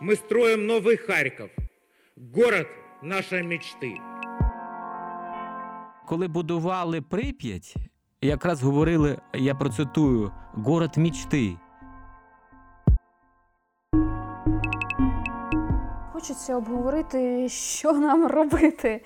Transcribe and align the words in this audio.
мы 0.00 0.16
строим 0.16 0.66
новый 0.66 0.96
Харьков, 0.96 1.50
город 2.16 2.68
нашей 3.02 3.42
мечты. 3.42 3.96
Коли 6.06 6.26
будували 6.28 7.00
Прип'ять, 7.00 7.74
якраз 8.20 8.62
говорили, 8.62 9.18
я 9.32 9.54
процитую, 9.54 10.32
город 10.54 10.96
мічти. 10.96 11.56
Хочеться 16.12 16.56
обговорити, 16.56 17.48
що 17.48 17.92
нам 17.92 18.26
робити. 18.26 19.02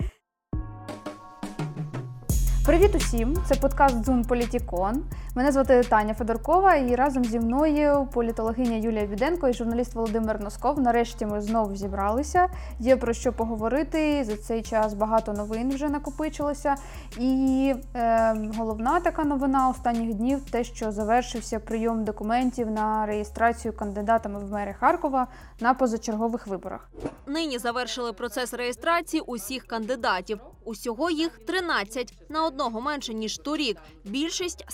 Привіт 2.65 2.95
усім! 2.95 3.37
Це 3.45 3.55
подкаст 3.55 4.05
Зун 4.05 4.25
Політікон. 4.25 5.03
Мене 5.36 5.52
звати 5.52 5.82
Таня 5.88 6.14
Федоркова, 6.14 6.74
і 6.74 6.94
разом 6.94 7.24
зі 7.24 7.40
мною 7.40 8.08
політологиня 8.12 8.76
Юлія 8.76 9.06
Віденко 9.06 9.48
і 9.48 9.52
журналіст 9.52 9.94
Володимир 9.94 10.40
Носков. 10.40 10.80
Нарешті 10.80 11.26
ми 11.26 11.40
знову 11.40 11.76
зібралися. 11.76 12.48
Є 12.78 12.96
про 12.96 13.12
що 13.12 13.32
поговорити. 13.32 14.24
За 14.24 14.36
цей 14.36 14.62
час 14.62 14.94
багато 14.94 15.32
новин 15.32 15.74
вже 15.74 15.88
накопичилося. 15.88 16.74
І 17.18 17.74
е, 17.94 18.36
головна 18.56 19.00
така 19.00 19.24
новина 19.24 19.68
останніх 19.68 20.14
днів 20.14 20.50
те, 20.50 20.64
що 20.64 20.92
завершився 20.92 21.60
прийом 21.60 22.04
документів 22.04 22.70
на 22.70 23.06
реєстрацію 23.06 23.76
кандидатами 23.76 24.38
в 24.38 24.52
мери 24.52 24.74
Харкова 24.80 25.26
на 25.60 25.74
позачергових 25.74 26.46
виборах. 26.46 26.90
Нині 27.26 27.58
завершили 27.58 28.12
процес 28.12 28.54
реєстрації 28.54 29.20
усіх 29.20 29.66
кандидатів. 29.66 30.40
Усього 30.64 31.10
їх 31.10 31.38
13, 31.46 32.14
на 32.28 32.46
одного 32.46 32.80
менше 32.80 33.14
ніж 33.14 33.38
торік. 33.38 33.76
Більшість 34.04 34.64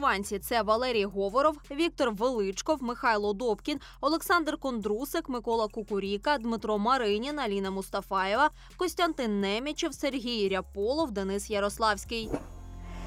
самовисуванці 0.00 0.38
це 0.38 0.62
Валерій 0.62 1.04
Говоров, 1.04 1.56
Віктор 1.70 2.10
Величков, 2.10 2.82
Михайло 2.82 3.32
Добкін, 3.32 3.80
Олександр 4.00 4.56
Кондрусик, 4.56 5.28
Микола 5.28 5.68
Кукуріка, 5.68 6.38
Дмитро 6.38 6.78
Маринін, 6.78 7.38
Аліна 7.38 7.70
Мустафаєва, 7.70 8.50
Костянтин 8.76 9.40
Немічев, 9.40 9.94
Сергій 9.94 10.48
Ряполов, 10.48 11.10
Денис 11.10 11.50
Ярославський. 11.50 12.30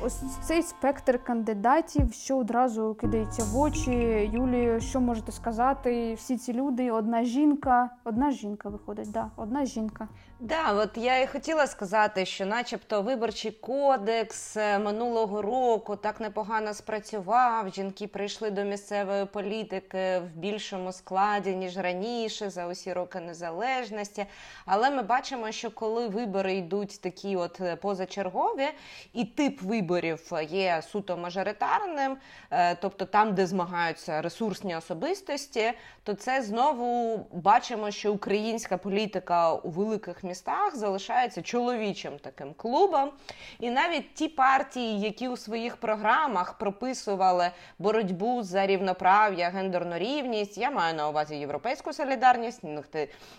Ось 0.01 0.21
цей 0.43 0.63
спектр 0.63 1.23
кандидатів, 1.23 2.13
що 2.13 2.37
одразу 2.37 2.95
кидається 3.01 3.43
в 3.43 3.57
очі. 3.57 3.91
Юлію, 4.33 4.81
що 4.81 5.01
можете 5.01 5.31
сказати? 5.31 6.13
Всі 6.13 6.37
ці 6.37 6.53
люди, 6.53 6.91
одна 6.91 7.23
жінка, 7.23 7.89
одна 8.03 8.31
жінка 8.31 8.69
виходить, 8.69 9.11
да, 9.11 9.31
одна 9.35 9.65
жінка. 9.65 10.07
Да, 10.39 10.73
от 10.73 10.89
я 10.97 11.19
і 11.19 11.27
хотіла 11.27 11.67
сказати, 11.67 12.25
що, 12.25 12.45
начебто, 12.45 13.01
виборчий 13.01 13.51
кодекс 13.51 14.57
е, 14.57 14.79
минулого 14.79 15.41
року 15.41 15.95
так 15.95 16.19
непогано 16.19 16.73
спрацював. 16.73 17.73
Жінки 17.73 18.07
прийшли 18.07 18.51
до 18.51 18.63
місцевої 18.63 19.25
політики 19.25 20.19
в 20.19 20.27
більшому 20.35 20.91
складі 20.91 21.55
ніж 21.55 21.77
раніше 21.77 22.49
за 22.49 22.67
усі 22.67 22.93
роки 22.93 23.19
незалежності. 23.19 24.25
Але 24.65 24.89
ми 24.89 25.01
бачимо, 25.01 25.51
що 25.51 25.71
коли 25.71 26.07
вибори 26.07 26.53
йдуть 26.53 27.01
такі, 27.01 27.35
от 27.35 27.61
е, 27.61 27.75
позачергові, 27.75 28.67
і 29.13 29.25
тип 29.25 29.61
виборів 29.61 30.31
є 30.49 30.81
суто 30.91 31.17
мажоритарним, 31.17 32.17
е, 32.51 32.75
тобто 32.75 33.05
там, 33.05 33.35
де 33.35 33.47
змагаються 33.47 34.21
ресурсні 34.21 34.75
особистості, 34.75 35.73
то 36.03 36.13
це 36.13 36.41
знову 36.41 37.19
бачимо, 37.31 37.91
що 37.91 38.13
українська 38.13 38.77
політика 38.77 39.53
у 39.53 39.69
великих 39.69 40.22
містах 40.23 40.75
залишається 40.75 41.41
чоловічим 41.41 42.19
таким 42.19 42.53
клубом. 42.53 43.11
І 43.59 43.69
навіть 43.69 44.13
ті 44.13 44.27
партії, 44.27 45.01
які 45.01 45.27
у 45.27 45.37
своїх 45.37 45.77
програмах 45.77 46.57
прописували 46.57 47.51
боротьбу 47.79 48.43
за 48.43 48.67
рівноправ'я, 48.67 49.49
гендерну 49.49 49.97
рівність, 49.97 50.57
я 50.57 50.71
маю 50.71 50.95
на 50.95 51.09
увазі 51.09 51.35
європейську 51.35 51.93
солідарність. 51.93 52.61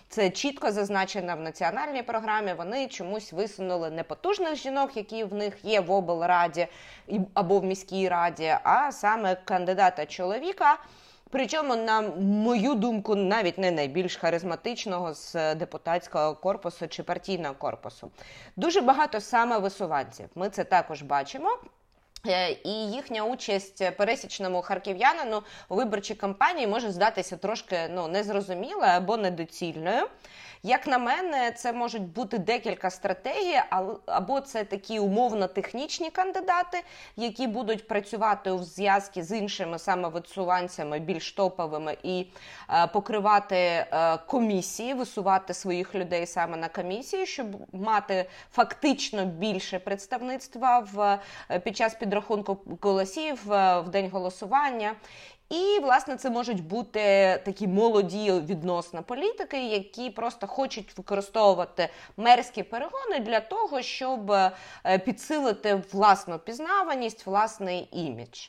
Це 0.09 0.29
чітко 0.29 0.71
зазначено 0.71 1.35
в 1.35 1.39
національній 1.39 2.03
програмі. 2.03 2.53
Вони 2.53 2.87
чомусь 2.87 3.33
висунули 3.33 3.89
непотужних 3.89 4.55
жінок, 4.55 4.97
які 4.97 5.23
в 5.23 5.33
них 5.33 5.57
є 5.63 5.81
в 5.81 5.91
облраді 5.91 6.67
або 7.33 7.59
в 7.59 7.63
міській 7.63 8.09
раді, 8.09 8.55
а 8.63 8.91
саме 8.91 9.35
кандидата 9.35 10.05
чоловіка. 10.05 10.77
Причому, 11.29 11.75
на 11.75 12.01
мою 12.19 12.75
думку, 12.75 13.15
навіть 13.15 13.57
не 13.57 13.71
найбільш 13.71 14.15
харизматичного 14.15 15.13
з 15.13 15.55
депутатського 15.55 16.35
корпусу 16.35 16.87
чи 16.87 17.03
партійного 17.03 17.55
корпусу. 17.55 18.11
Дуже 18.55 18.81
багато 18.81 19.21
саме 19.21 19.57
висуванців. 19.57 20.29
Ми 20.35 20.49
це 20.49 20.63
також 20.63 21.01
бачимо. 21.01 21.57
Е, 22.27 22.51
і 22.51 22.69
їхня 22.91 23.23
участь 23.23 23.91
пересічному 23.97 24.61
харків'янину 24.61 25.43
у 25.69 25.75
виборчій 25.75 26.15
кампанії 26.15 26.67
може 26.67 26.91
здатися 26.91 27.37
трошки 27.37 27.79
ну 27.89 28.07
незрозумілою 28.07 28.91
або 28.91 29.17
недоцільною. 29.17 30.07
Як 30.65 30.87
на 30.87 30.97
мене, 30.97 31.51
це 31.51 31.73
можуть 31.73 32.01
бути 32.01 32.37
декілька 32.37 32.89
стратегій, 32.89 33.61
або 34.05 34.41
це 34.41 34.63
такі 34.63 34.99
умовно-технічні 34.99 36.11
кандидати, 36.11 36.83
які 37.15 37.47
будуть 37.47 37.87
працювати 37.87 38.51
у 38.51 38.63
зв'язку 38.63 39.21
з 39.21 39.37
іншими 39.37 39.79
самовисуванцями, 39.79 40.99
більш 40.99 41.31
топовими, 41.31 41.97
і 42.03 42.27
е, 42.69 42.87
покривати 42.87 43.55
е, 43.55 44.17
комісії, 44.17 44.93
висувати 44.93 45.53
своїх 45.53 45.95
людей 45.95 46.25
саме 46.25 46.57
на 46.57 46.67
комісії, 46.67 47.25
щоб 47.25 47.47
мати 47.73 48.29
фактично 48.51 49.25
більше 49.25 49.79
представництва 49.79 50.79
в 50.79 51.19
е, 51.51 51.59
під 51.59 51.77
час 51.77 51.95
підрахунку 51.95 52.57
голосів 52.81 53.41
в 53.45 53.83
день 53.89 54.09
голосування. 54.09 54.95
І, 55.49 55.79
власне, 55.81 56.15
це 56.15 56.29
можуть 56.29 56.63
бути 56.63 56.99
такі 57.45 57.67
молоді 57.67 58.31
відносно 58.31 59.03
політики, 59.03 59.67
які 59.67 60.09
просто 60.09 60.47
хочуть 60.47 60.97
використовувати 60.97 61.89
мерські 62.17 62.63
перегони 62.63 63.19
для 63.19 63.39
того, 63.39 63.81
щоб 63.81 64.31
е, 64.31 64.51
підсилити 65.05 65.83
власну 65.91 66.39
пізнаваність, 66.39 67.25
власний 67.25 67.89
імідж. 67.91 68.47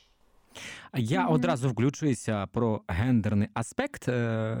Я 0.93 1.21
mm-hmm. 1.21 1.33
одразу 1.33 1.69
включуюся 1.69 2.47
про 2.47 2.81
гендерний 2.87 3.47
аспект. 3.53 4.07
Е, 4.07 4.57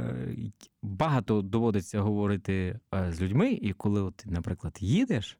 багато 0.81 1.41
доводиться 1.41 2.01
говорити 2.01 2.79
е, 2.95 3.11
з 3.11 3.21
людьми, 3.21 3.51
і 3.51 3.73
коли, 3.73 4.01
от, 4.01 4.23
наприклад, 4.25 4.77
їдеш 4.79 5.37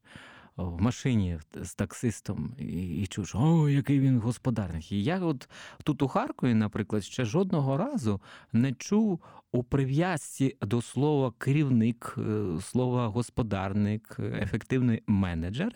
в 0.58 0.82
машині 0.82 1.40
з 1.62 1.76
таксистом 1.76 2.56
і, 2.60 3.02
і 3.02 3.08
чуєш, 3.08 3.36
о, 3.36 3.70
який 3.70 4.00
він 4.00 4.20
господарник. 4.20 4.92
І 4.92 5.04
я 5.04 5.20
от 5.20 5.50
тут 5.84 6.02
у 6.02 6.08
Харкові, 6.08 6.54
наприклад, 6.54 7.04
ще 7.04 7.26
жодного 7.26 7.78
разу 7.78 8.22
не 8.54 8.74
чув 8.74 9.20
у 9.52 9.64
прив'язці 9.64 10.58
до 10.62 10.82
слова 10.82 11.34
керівник, 11.38 12.16
е, 12.18 12.62
слова 12.62 13.08
господарник, 13.08 14.18
ефективний 14.20 15.04
менеджер. 15.08 15.74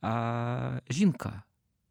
А, 0.00 0.80
Жінка. 0.90 1.42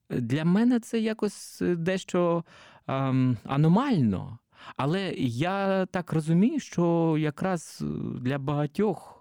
Для 0.09 0.45
мене 0.45 0.79
це 0.79 1.00
якось 1.00 1.62
дещо 1.62 2.44
а, 2.85 3.13
аномально. 3.44 4.40
Але 4.78 5.13
я 5.18 5.85
так 5.85 6.13
розумію, 6.13 6.59
що 6.59 7.16
якраз 7.19 7.84
для 8.22 8.38
багатьох 8.38 9.15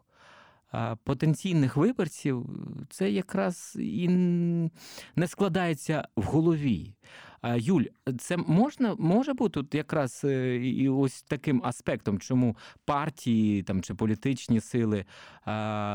потенційних 1.05 1.77
виборців 1.77 2.47
це 2.91 3.11
якраз 3.11 3.77
і 3.81 4.09
не 5.17 5.27
складається 5.27 6.09
в 6.17 6.23
голові. 6.23 6.95
Юль, 7.57 7.85
це 8.19 8.37
можна 8.37 8.95
може 8.99 9.35
бути 9.35 9.79
якраз 9.79 10.21
е, 10.25 10.57
і 10.57 10.89
ось 10.89 11.23
таким 11.23 11.63
аспектом, 11.65 12.19
чому 12.19 12.57
партії 12.85 13.63
там 13.63 13.83
чи 13.83 13.95
політичні 13.95 14.61
сили 14.61 15.05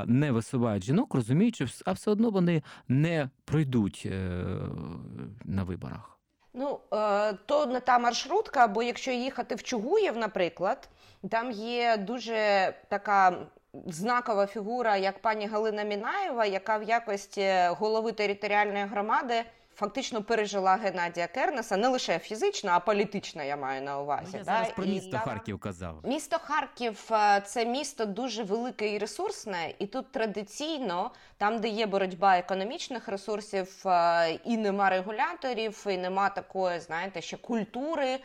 не 0.05 0.31
висувають 0.31 0.83
жінок, 0.83 1.15
розуміючи, 1.15 1.67
а 1.85 1.91
все 1.91 2.11
одно 2.11 2.29
вони 2.29 2.63
не 2.87 3.29
пройдуть 3.45 4.03
е, 4.05 4.43
на 5.43 5.63
виборах. 5.63 6.19
Ну, 6.53 6.79
е, 6.93 7.33
то 7.33 7.65
не 7.65 7.79
та 7.79 7.99
маршрутка, 7.99 8.67
бо 8.67 8.83
якщо 8.83 9.11
їхати 9.11 9.55
в 9.55 9.63
Чугуєв, 9.63 10.17
наприклад, 10.17 10.89
там 11.29 11.51
є 11.51 11.97
дуже 11.97 12.73
така 12.89 13.47
знакова 13.73 14.45
фігура, 14.45 14.97
як 14.97 15.19
пані 15.19 15.47
Галина 15.47 15.83
Мінаєва, 15.83 16.45
яка 16.45 16.77
в 16.77 16.83
якості 16.83 17.53
голови 17.69 18.11
територіальної 18.11 18.85
громади 18.85 19.43
фактично 19.79 20.23
пережила 20.23 20.75
Геннадія 20.75 21.27
Кернеса 21.27 21.77
не 21.77 21.87
лише 21.87 22.19
фізично, 22.19 22.71
а 22.71 22.79
політично. 22.79 23.43
Я 23.43 23.57
маю 23.57 23.81
на 23.81 23.99
увазі. 23.99 24.37
Я 24.37 24.43
зараз 24.43 24.71
про 24.75 24.85
місто 24.85 25.17
і, 25.23 25.29
Харків 25.29 25.59
казав. 25.59 25.99
Місто 26.03 26.37
Харків 26.41 27.09
е, 27.11 27.41
це 27.45 27.65
місто 27.65 28.05
дуже 28.05 28.43
велике 28.43 28.93
і 28.93 28.97
ресурсне, 28.97 29.73
і 29.79 29.87
тут 29.87 30.11
традиційно, 30.11 31.11
там, 31.37 31.59
де 31.59 31.67
є 31.67 31.85
боротьба 31.85 32.37
економічних 32.37 33.07
ресурсів, 33.07 33.87
е, 33.87 34.31
і 34.31 34.57
нема 34.57 34.89
регуляторів, 34.89 35.85
і 35.89 35.97
нема 35.97 36.29
такої, 36.29 36.79
знаєте, 36.79 37.21
ще 37.21 37.37
культури 37.37 38.07
е, 38.07 38.19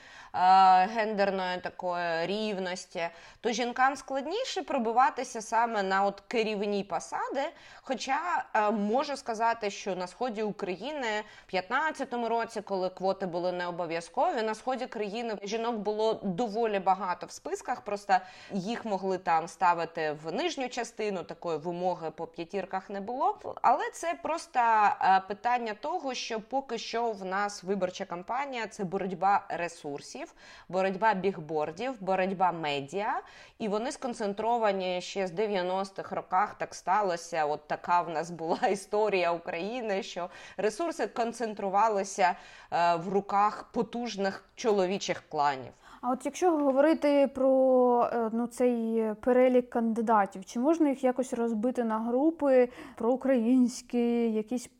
гендерної 0.87 1.59
такої 1.59 2.27
рівності, 2.27 3.09
то 3.41 3.53
жінкам 3.53 3.97
складніше 3.97 4.63
пробиватися 4.63 5.43
саме 5.43 5.83
на 5.83 6.05
от 6.05 6.23
керівні 6.29 6.85
посади. 6.85 7.43
Хоча 7.83 8.45
можу 8.73 9.17
сказати, 9.17 9.71
що 9.71 9.97
на 9.97 10.07
сході 10.07 10.43
України 10.43 11.23
2015 11.51 12.15
році, 12.29 12.61
коли 12.61 12.91
квоти 12.91 13.27
були 13.27 13.53
не 13.53 13.67
обов'язкові. 13.67 14.43
На 14.43 14.55
сході 14.55 14.87
країни 14.87 15.37
жінок 15.43 15.77
було 15.77 16.21
доволі 16.23 16.79
багато 16.79 17.27
в 17.27 17.31
списках. 17.31 17.81
Просто 17.81 18.17
їх 18.53 18.85
могли 18.85 19.19
там 19.19 19.49
ставити 19.49 20.17
в 20.25 20.33
нижню 20.33 20.69
частину. 20.69 21.23
Такої 21.23 21.59
вимоги 21.59 22.11
по 22.11 22.27
п'ятірках 22.27 22.91
не 22.91 23.01
було. 23.01 23.39
Але 23.63 23.91
це 23.93 24.15
просто 24.23 24.61
е, 24.61 25.23
питання 25.29 25.75
того, 25.75 26.15
що 26.15 26.41
поки 26.41 26.79
що 26.79 27.11
в 27.11 27.25
нас 27.25 27.63
виборча 27.65 28.05
кампанія 28.05 28.67
це 28.67 28.85
боротьба 28.85 29.45
ресурсів, 29.49 30.35
боротьба 30.69 31.15
бігбордів, 31.15 32.03
боротьба 32.03 32.53
медіа, 32.53 33.21
і 33.59 33.69
вони 33.69 33.93
сконцентровані 33.93 35.01
ще 35.01 35.27
з 35.27 35.33
90-х 35.33 36.17
роках. 36.17 36.55
Так 36.55 36.75
сталося. 36.75 37.47
От 37.47 37.69
така 37.69 38.03
в 38.03 38.11
нас 38.11 38.31
була 38.31 38.59
історія 38.71 39.33
України, 39.33 40.03
що 40.03 40.31
ресурси 40.57 41.07
концентрувалися 41.07 41.34
е, 41.41 42.97
в 42.97 43.09
руках 43.09 43.71
потужних 43.73 44.45
чоловічих 44.55 45.23
кланів. 45.29 45.73
А 46.01 46.11
от 46.11 46.25
якщо 46.25 46.51
говорити 46.51 47.31
про 47.35 48.11
е, 48.13 48.31
ну, 48.33 48.47
цей 48.47 49.05
перелік 49.21 49.71
кандидатів, 49.71 50.45
чи 50.45 50.59
можна 50.59 50.89
їх 50.89 51.05
якось 51.05 51.33
розбити 51.33 51.85
на 51.85 51.99
групи 51.99 52.69
проукраїнські, 52.97 54.33
якісь, 54.33 54.71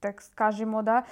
так 0.00 0.22
скажімо, 0.22 0.82
да, 0.82 1.02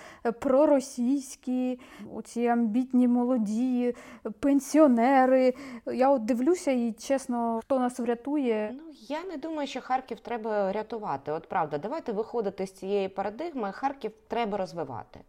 проросійські, 0.41 1.81
оці 2.15 2.47
амбітні 2.47 3.09
молоді, 3.09 3.95
пенсіонери. 4.41 5.55
Я 5.87 6.11
от 6.11 6.25
дивлюся 6.25 6.71
і 6.71 6.93
чесно, 6.93 7.61
хто 7.63 7.79
нас 7.79 7.99
врятує. 7.99 8.71
Ну 8.73 8.83
я 9.09 9.25
не 9.25 9.37
думаю, 9.37 9.69
що 9.69 9.81
Харків 9.81 10.21
треба 10.21 10.73
рятувати. 10.73 11.33
От 11.33 11.49
правда, 11.49 11.79
давайте 11.79 12.13
виходити 12.13 12.67
з 12.67 12.73
цієї 12.73 13.09
парадигми. 13.09 13.73
Харків 13.73 14.13
треба 14.29 14.59
розвивати. 14.59 15.21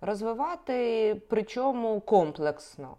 Розвивати, 0.00 1.16
причому 1.28 2.00
комплексно. 2.00 2.96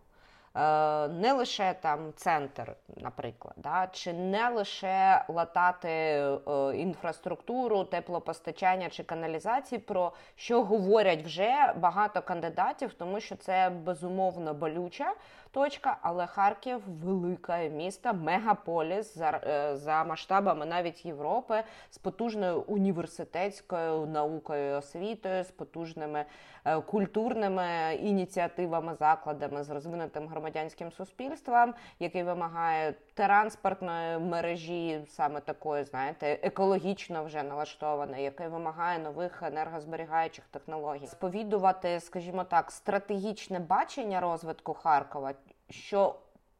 Е, 0.55 1.07
Не 1.07 1.33
лише 1.33 1.75
там 1.81 2.13
центр, 2.15 2.75
наприклад, 2.97 3.53
да, 3.57 3.87
чи 3.91 4.13
не 4.13 4.49
лише 4.49 5.25
латати 5.27 5.89
е, 5.89 6.31
інфраструктуру, 6.75 7.83
теплопостачання 7.83 8.89
чи 8.89 9.03
каналізації, 9.03 9.79
про 9.79 10.11
що 10.35 10.63
говорять 10.63 11.23
вже 11.23 11.73
багато 11.75 12.21
кандидатів, 12.21 12.93
тому 12.93 13.19
що 13.19 13.35
це 13.35 13.69
безумовно 13.69 14.53
болюча 14.53 15.13
точка, 15.53 15.97
але 16.01 16.27
Харків 16.27 16.81
велике 17.03 17.69
місто, 17.69 18.13
мегаполіс 18.13 19.17
за, 19.17 19.29
е, 19.29 19.77
за 19.77 20.03
масштабами 20.03 20.65
навіть 20.65 21.05
Європи, 21.05 21.63
з 21.89 21.97
потужною 21.97 22.61
університетською 22.61 24.05
наукою, 24.05 24.71
і 24.71 24.73
освітою, 24.73 25.43
з 25.43 25.51
потужними 25.51 26.25
е, 26.65 26.81
культурними 26.81 27.95
ініціативами, 28.01 28.95
закладами, 28.95 29.63
з 29.63 29.69
розвинутим 29.69 30.27
громадянським 30.27 30.91
суспільством, 30.91 31.73
який 31.99 32.23
вимагає 32.23 32.93
транспортної 33.13 34.19
мережі, 34.19 35.01
саме 35.07 35.39
такої, 35.39 35.83
знаєте, 35.83 36.39
екологічно 36.43 37.23
вже 37.23 37.43
налаштованої, 37.43 38.23
який 38.23 38.47
вимагає 38.47 38.99
нових 38.99 39.43
енергозберігаючих 39.43 40.45
технологій, 40.51 41.07
сповідувати, 41.07 41.99
скажімо 41.99 42.43
так, 42.43 42.71
стратегічне 42.71 43.59
бачення 43.59 44.19
розвитку 44.19 44.73
Харкова, 44.73 45.33
що 45.69 46.15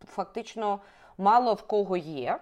фактично 0.06 0.80
мало 1.18 1.54
в 1.54 1.62
кого 1.62 1.98
є. 1.98 2.40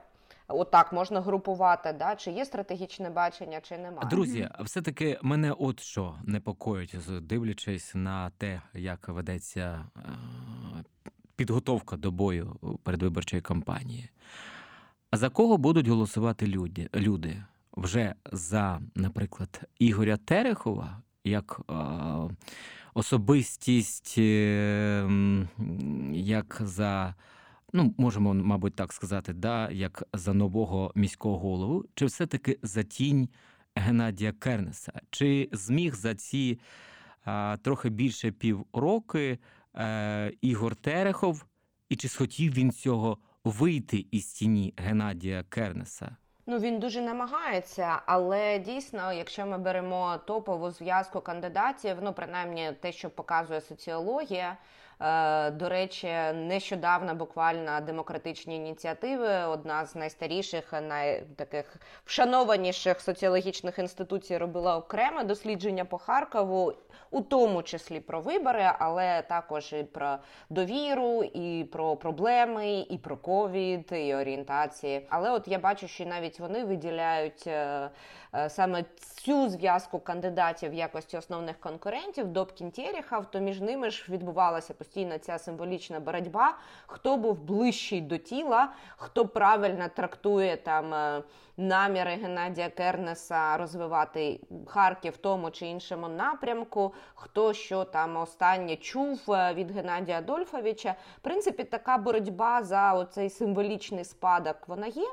Отак 0.48 0.94
можна 0.94 1.22
групувати, 1.22 1.94
да? 1.94 2.16
чи 2.16 2.31
є 2.31 2.46
стратегічне 2.46 3.10
бачення, 3.10 3.62
чи 3.62 3.78
немає. 3.78 4.10
Друзі, 4.10 4.50
все-таки 4.60 5.19
мене 5.22 5.52
от 5.60 5.80
що 5.80 6.16
непокоїть, 6.24 6.96
дивлячись 7.22 7.92
на 7.96 8.30
те, 8.30 8.62
як 8.74 9.08
ведеться 9.08 9.86
е, 9.98 10.02
підготовка 11.41 11.97
до 11.97 12.11
бою 12.11 12.55
передвиборчої 12.83 13.41
кампанії. 13.41 14.09
А 15.11 15.17
за 15.17 15.29
кого 15.29 15.57
будуть 15.57 15.88
голосувати 15.88 16.47
люди? 16.47 16.89
люди? 16.95 17.43
Вже 17.73 18.15
за, 18.31 18.81
наприклад, 18.95 19.61
Ігоря 19.79 20.17
Терехова 20.17 21.01
як 21.23 21.61
особистість, 22.93 24.15
е, 24.17 25.09
як 26.13 26.61
за. 26.65 27.15
Ну, 27.73 27.93
можемо, 27.97 28.33
мабуть, 28.33 28.75
так 28.75 28.93
сказати, 28.93 29.33
да, 29.33 29.71
як 29.71 30.03
за 30.13 30.33
нового 30.33 30.91
міського 30.95 31.38
голову, 31.39 31.85
чи 31.95 32.05
все-таки 32.05 32.59
за 32.61 32.83
тінь 32.83 33.29
Геннадія 33.75 34.31
Кернеса? 34.31 34.93
Чи 35.09 35.49
зміг 35.51 35.95
за 35.95 36.15
ці 36.15 36.59
трохи 37.61 37.89
більше 37.89 38.31
півроки 38.31 39.39
е, 39.75 40.33
Ігор 40.41 40.75
Терехов, 40.75 41.45
і 41.89 41.95
чи 41.95 42.07
схотів 42.09 42.53
він 42.53 42.71
цього 42.71 43.18
вийти 43.44 44.06
із 44.12 44.25
тіні 44.33 44.73
Геннадія 44.77 45.44
Кернеса? 45.50 46.15
Ну 46.45 46.59
він 46.59 46.79
дуже 46.79 47.01
намагається, 47.01 48.01
але 48.06 48.59
дійсно, 48.59 49.13
якщо 49.13 49.45
ми 49.45 49.57
беремо 49.57 50.18
топову 50.27 50.71
зв'язку 50.71 51.21
кандидатів, 51.21 51.97
ну 52.01 52.13
принаймні 52.13 52.71
те, 52.81 52.91
що 52.91 53.09
показує 53.09 53.62
соціологія. 53.62 54.57
Е, 55.01 55.51
До 55.51 55.69
речі, 55.69 56.07
нещодавно 56.33 57.15
буквально 57.15 57.81
демократичні 57.81 58.56
ініціативи, 58.56 59.27
одна 59.27 59.86
з 59.86 59.95
найстаріших, 59.95 60.74
най 60.88 61.24
таких 61.36 61.75
вшанованіших 62.06 63.01
соціологічних 63.01 63.80
інституцій, 63.80 64.38
робила 64.38 64.77
окреме 64.77 65.24
дослідження 65.24 65.86
по 65.86 65.98
Харкову, 65.98 66.74
у 67.12 67.21
тому 67.21 67.63
числі 67.63 68.00
про 68.00 68.21
вибори, 68.21 68.71
але 68.80 69.21
також 69.21 69.74
і 69.74 69.83
про 69.83 70.18
довіру, 70.50 71.24
і 71.24 71.63
про 71.63 71.95
проблеми, 71.95 72.86
і 72.89 72.98
про 72.98 73.18
ковід, 73.18 73.92
і 73.92 74.15
орієнтації. 74.15 75.06
Але 75.09 75.31
от 75.31 75.48
я 75.48 75.59
бачу, 75.59 75.88
що 75.88 76.06
навіть 76.06 76.39
вони 76.39 76.63
виділяють 76.63 77.48
е, 77.48 77.89
саме 78.50 78.83
цю 79.22 79.50
зв'язку 79.50 80.00
кандидатів 80.00 80.72
в 80.72 80.74
якості 80.74 81.18
основних 81.18 81.60
конкурентів 81.60 82.28
Добкін 82.28 82.72
Терехов, 82.72 83.25
то 83.25 83.39
між 83.39 83.62
ними 83.62 83.89
ж 83.89 84.06
відбувалася 84.10 84.74
постійно 84.74 85.18
ця 85.18 85.38
символічна 85.38 86.00
боротьба. 86.00 86.57
Хто 86.88 87.18
був 87.18 87.42
ближчий 87.42 88.01
до 88.01 88.18
тіла, 88.18 88.74
хто 88.98 89.28
правильно 89.28 89.89
трактує 89.95 90.57
там 90.57 90.94
е, 90.94 91.24
наміри 91.57 92.12
Геннадія 92.12 92.69
Кернеса 92.69 93.57
розвивати 93.57 94.39
Харків 94.68 95.13
в 95.13 95.18
тому 95.18 95.51
чи 95.51 95.66
іншому 95.66 96.07
напрямку, 96.07 96.94
хто 97.16 97.54
що 97.54 97.84
там 97.84 98.18
останнє 98.18 98.75
чув 98.75 99.31
е, 99.31 99.54
від 99.54 99.72
Геннадія 99.72 100.18
Адольфовича. 100.18 100.95
В 101.18 101.22
принципі, 101.22 101.63
така 101.63 101.98
боротьба 101.98 102.63
за 102.63 102.94
оцей 102.94 103.30
символічний 103.30 104.06
спадок 104.06 104.57
вона 104.68 104.88
є. 104.88 105.07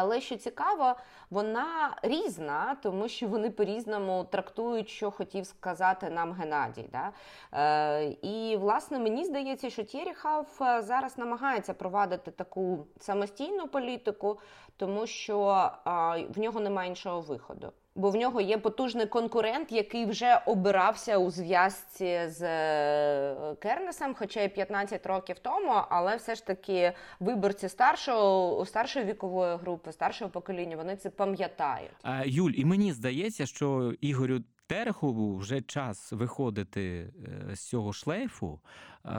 Але 0.00 0.20
що 0.20 0.36
цікаво, 0.36 0.94
вона 1.30 1.96
різна, 2.02 2.76
тому 2.82 3.08
що 3.08 3.28
вони 3.28 3.50
по-різному 3.50 4.24
трактують, 4.30 4.88
що 4.88 5.10
хотів 5.10 5.46
сказати 5.46 6.10
нам 6.10 6.32
Геннадій. 6.32 6.88
Да? 6.92 7.12
Е, 7.52 8.04
і, 8.22 8.56
власне, 8.56 8.98
мені 8.98 9.24
здається, 9.24 9.70
що 9.70 9.84
Тєріхав 9.84 10.46
е, 10.60 10.82
зараз 10.82 11.18
намагається 11.18 11.74
провадити 11.74 12.30
таку 12.30 12.86
самостійну 13.00 13.68
політику, 13.68 14.38
тому 14.76 15.06
що 15.06 15.70
е, 15.86 15.90
в 16.34 16.38
нього 16.38 16.60
немає 16.60 16.88
іншого 16.88 17.20
виходу. 17.20 17.72
Бо 17.98 18.10
в 18.10 18.16
нього 18.16 18.40
є 18.40 18.58
потужний 18.58 19.06
конкурент, 19.06 19.72
який 19.72 20.06
вже 20.06 20.40
обирався 20.46 21.18
у 21.18 21.30
зв'язці 21.30 22.20
з 22.26 22.42
е, 22.42 23.56
Кернесом, 23.62 24.14
хоча 24.18 24.42
й 24.42 24.48
15 24.48 25.06
років 25.06 25.38
тому, 25.38 25.72
але 25.88 26.16
все 26.16 26.34
ж 26.34 26.46
таки 26.46 26.92
виборці 27.20 27.68
старшого 27.68 28.66
старшої 28.66 29.04
вікової 29.04 29.56
групи, 29.56 29.92
старшого 29.92 30.30
покоління, 30.30 30.76
вони 30.76 30.96
це 30.96 31.10
пам'ятають. 31.10 31.90
А, 32.02 32.22
Юль, 32.26 32.52
і 32.54 32.64
мені 32.64 32.92
здається, 32.92 33.46
що 33.46 33.92
Ігорю 34.00 34.40
Терехову 34.68 35.36
вже 35.36 35.60
час 35.60 36.12
виходити 36.12 37.12
е, 37.50 37.56
з 37.56 37.60
цього 37.60 37.92
шлейфу. 37.92 38.60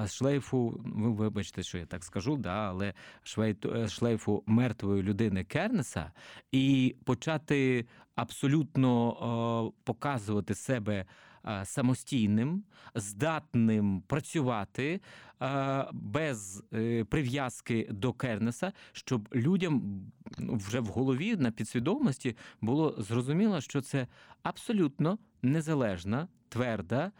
З 0.06 0.12
шлейфу, 0.12 0.82
ви 0.86 1.10
вибачте, 1.12 1.64
що 1.64 1.78
я 1.78 1.86
так 1.86 2.04
скажу, 2.04 2.38
да, 2.38 2.70
але 2.70 2.94
е, 3.38 3.88
шлейфу 3.88 4.44
мертвої 4.46 5.04
людини 5.04 5.44
Кернеса 5.44 6.12
і 6.52 6.96
почати 7.04 7.86
абсолютно 8.16 9.72
е, 9.74 9.82
показувати 9.84 10.56
себе 10.56 11.06
самостійним, 11.64 12.64
здатним 12.96 14.02
працювати 14.08 15.02
без 15.92 16.64
прив'язки 17.10 17.88
до 17.92 18.14
Кернеса, 18.14 18.74
щоб 18.92 19.30
людям 19.36 20.02
ну, 20.38 20.56
вже 20.56 20.80
в 20.80 20.86
голові 20.86 21.36
на 21.36 21.52
підсвідомості 21.52 22.36
було 22.62 22.96
зрозуміло, 22.98 23.62
що 23.62 23.82
це 23.82 24.08
абсолютно 24.44 25.18
незалежна, 25.42 26.28
тверда, 26.50 27.04
е, 27.06 27.12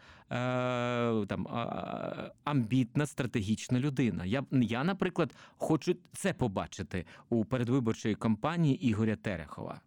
там 1.26 1.48
а, 1.50 2.30
амбітна 2.44 3.06
стратегічна 3.06 3.78
людина. 3.78 4.24
Я, 4.24 4.44
я, 4.50 4.84
наприклад, 4.84 5.34
хочу 5.56 5.96
це 6.12 6.32
побачити 6.32 7.06
у 7.28 7.44
передвиборчій 7.44 8.14
кампанії 8.14 8.86
Ігоря 8.88 9.16
Терехова. 9.16 9.80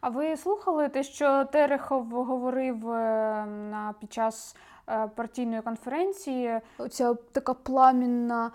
А 0.00 0.08
ви 0.08 0.36
слухали 0.36 0.88
те, 0.88 1.02
що 1.02 1.44
Терехов 1.44 2.06
говорив 2.10 2.90
е, 2.90 3.46
на 3.46 3.94
під 4.00 4.12
час 4.12 4.56
е, 4.88 5.08
партійної 5.16 5.62
конференції? 5.62 6.60
Оця 6.78 7.14
така 7.14 7.54
пламінна 7.54 8.50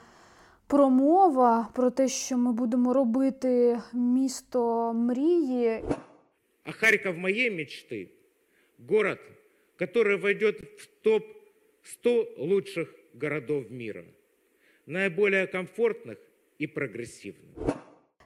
промова 0.68 1.68
про 1.74 1.92
те, 1.92 2.08
що 2.08 2.38
ми 2.38 2.52
будемо 2.54 2.94
робити 2.94 3.80
місто 3.94 4.94
мрії. 4.94 5.84
А 6.66 6.72
Харьков 6.72 7.18
моей 7.18 7.52
мечты– 7.52 8.10
город, 8.83 9.19
который 9.81 10.17
войдет 10.21 10.61
в 10.61 10.89
топ-100 11.09 12.25
лучших 12.39 12.89
городов 13.15 13.71
мира, 13.71 14.05
наиболее 14.87 15.47
комфортных 15.47 16.17
и 16.61 16.67
прогрессивных. 16.67 17.75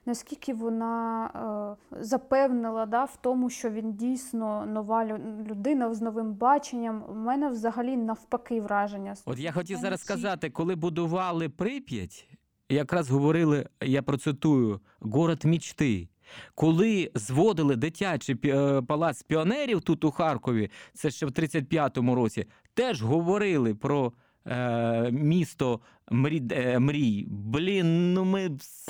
Наскільки 0.07 0.55
вона 0.55 1.77
е, 1.93 2.01
запевнила 2.05 2.87
да, 2.87 3.05
в 3.05 3.17
тому, 3.23 3.51
що 3.51 3.71
він 3.71 3.93
дійсно 3.93 4.67
нова 4.67 5.05
лю- 5.05 5.47
людина 5.51 5.95
з 5.95 6.01
новим 6.01 6.35
баченням. 6.35 7.05
У 7.09 7.15
мене 7.15 7.49
взагалі 7.49 7.97
навпаки 7.97 8.61
враження. 8.61 9.15
От 9.27 9.39
я 9.39 9.53
хотів 9.53 9.77
Мене 9.77 9.83
зараз 9.83 10.01
всі- 10.01 10.07
сказати, 10.07 10.51
коли 10.51 10.75
будували 10.75 11.49
Прип'ять, 11.49 12.29
якраз 12.69 13.11
говорили, 13.11 13.67
я 13.81 14.03
процитую, 14.03 14.81
город 15.01 15.45
мічти. 15.45 16.09
Коли 16.56 17.12
зводили 17.16 17.76
дитячий 17.76 18.36
е, 18.46 18.82
палац 18.82 19.24
піонерів 19.24 19.82
тут 19.82 20.04
у 20.04 20.12
Харкові, 20.12 20.70
це 20.94 21.12
ще 21.12 21.26
в 21.26 21.30
35-му 21.30 22.16
році, 22.16 22.46
теж 22.74 23.02
говорили 23.02 23.76
про 23.76 24.14
е, 24.48 25.12
місто 25.12 25.80
мрій, 26.12 26.44
е, 26.52 26.80
мрій. 26.80 27.26
Блін, 27.30 28.14
ну 28.14 28.26
ми 28.26 28.50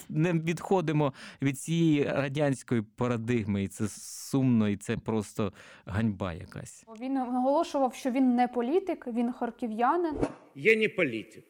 не 0.09 0.33
відходимо 0.33 1.13
від 1.41 1.59
цієї 1.59 2.03
радянської 2.03 2.81
парадигми, 2.81 3.63
і 3.63 3.67
це 3.67 3.87
сумно, 3.87 4.69
і 4.69 4.77
це 4.77 4.97
просто 4.97 5.53
ганьба 5.85 6.33
якась. 6.33 6.85
Він 7.01 7.13
наголошував, 7.13 7.93
що 7.95 8.11
він 8.11 8.35
не 8.35 8.47
політик, 8.47 9.07
він 9.07 9.31
харків'янин. 9.31 10.15
Я 10.55 10.75
не 10.75 10.89
политик. 10.89 11.43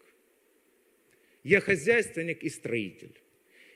Я 1.43 1.61
хозяйственник 1.61 2.43
и 2.43 2.49
строитель. 2.49 3.15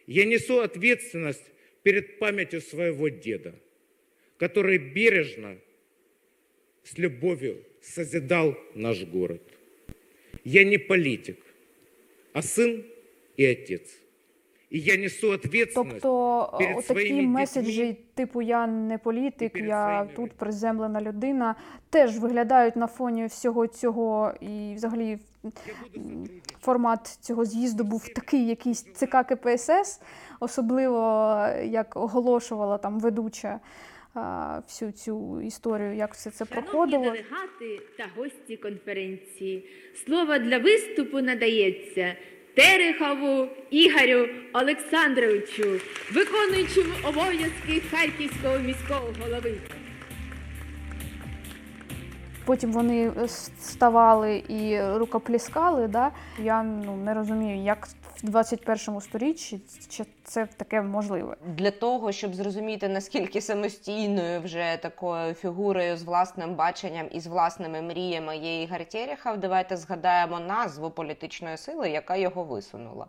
Я 0.07 0.25
несу 0.25 0.61
ответственность 0.61 1.51
перед 1.83 2.19
памятью 2.19 2.61
своего 2.61 3.09
деда, 3.09 3.53
который 4.37 4.77
бережно, 4.77 5.57
с 6.83 6.97
любовью 6.97 7.63
созидал 7.81 8.57
наш 8.75 9.03
город. 9.03 9.41
Я 10.43 10.63
не 10.63 10.77
политик, 10.77 11.37
а 12.33 12.41
сын 12.41 12.85
и 13.37 13.45
отец. 13.45 14.01
И 14.69 14.77
я 14.77 14.95
несу 14.95 15.31
ответственность 15.31 16.01
Тобто 16.01 16.57
перед 16.57 16.85
своїми 16.85 17.21
меседжі, 17.21 17.97
типу 18.15 18.41
я 18.41 18.67
не 18.67 18.97
політик, 18.97 19.55
я 19.55 20.05
тут 20.15 20.31
приземлена 20.31 21.01
людина, 21.01 21.55
теж 21.89 22.19
виглядають 22.19 22.75
на 22.75 22.87
фоні 22.87 23.25
всього 23.25 23.67
цього. 23.67 24.33
І 24.41 24.73
взагалі. 24.75 25.19
Формат 26.61 27.07
цього 27.21 27.45
з'їзду 27.45 27.83
був 27.83 28.07
такий 28.07 28.47
якийсь 28.47 28.81
ЦК 28.93 29.15
КПСС, 29.29 30.01
особливо 30.39 31.31
е, 31.45 31.67
як 31.67 31.95
оголошувала 31.95 32.77
там 32.77 32.99
ведуча 32.99 33.59
всю 34.67 34.91
цю 34.91 35.41
історію, 35.41 35.93
як 35.95 36.13
все 36.13 36.29
це 36.31 36.45
Шановні 36.45 36.69
проходило. 36.69 37.03
делегати 37.03 37.81
та 37.97 38.05
гості 38.17 38.57
конференції, 38.57 39.69
слово 40.05 40.37
для 40.37 40.57
виступу 40.57 41.21
надається 41.21 42.15
Терехову 42.55 43.47
Ігорю 43.69 44.27
Олександровичу, 44.53 45.79
виконуючому 46.11 46.93
обов'язки 47.03 47.81
Харківського 47.91 48.59
міського 48.59 49.07
голови. 49.23 49.57
Потім 52.51 52.71
вони 52.71 53.11
е, 53.17 53.23
с- 53.23 53.51
ставали 53.59 54.43
і 54.47 54.81
рукопліскали. 54.97 55.87
Да? 55.87 56.11
Я 56.39 56.63
ну, 56.63 56.95
не 56.95 57.13
розумію, 57.13 57.57
як 57.57 57.87
в 58.15 58.23
21 58.23 59.01
сторіччі 59.01 59.61
чи 59.89 60.05
це 60.23 60.45
таке 60.45 60.81
можливе. 60.81 61.35
Для 61.45 61.71
того, 61.71 62.11
щоб 62.11 62.35
зрозуміти, 62.35 62.89
наскільки 62.89 63.41
самостійною 63.41 64.41
вже 64.41 64.77
такою 64.81 65.33
фігурою 65.33 65.97
з 65.97 66.03
власним 66.03 66.55
баченням 66.55 67.07
і 67.11 67.19
з 67.19 67.27
власними 67.27 67.81
мріями 67.81 68.37
є 68.37 68.63
Ігор 68.63 68.85
Терехов, 68.85 69.37
давайте 69.37 69.77
згадаємо 69.77 70.39
назву 70.39 70.89
політичної 70.89 71.57
сили, 71.57 71.89
яка 71.89 72.15
його 72.15 72.43
висунула. 72.43 73.05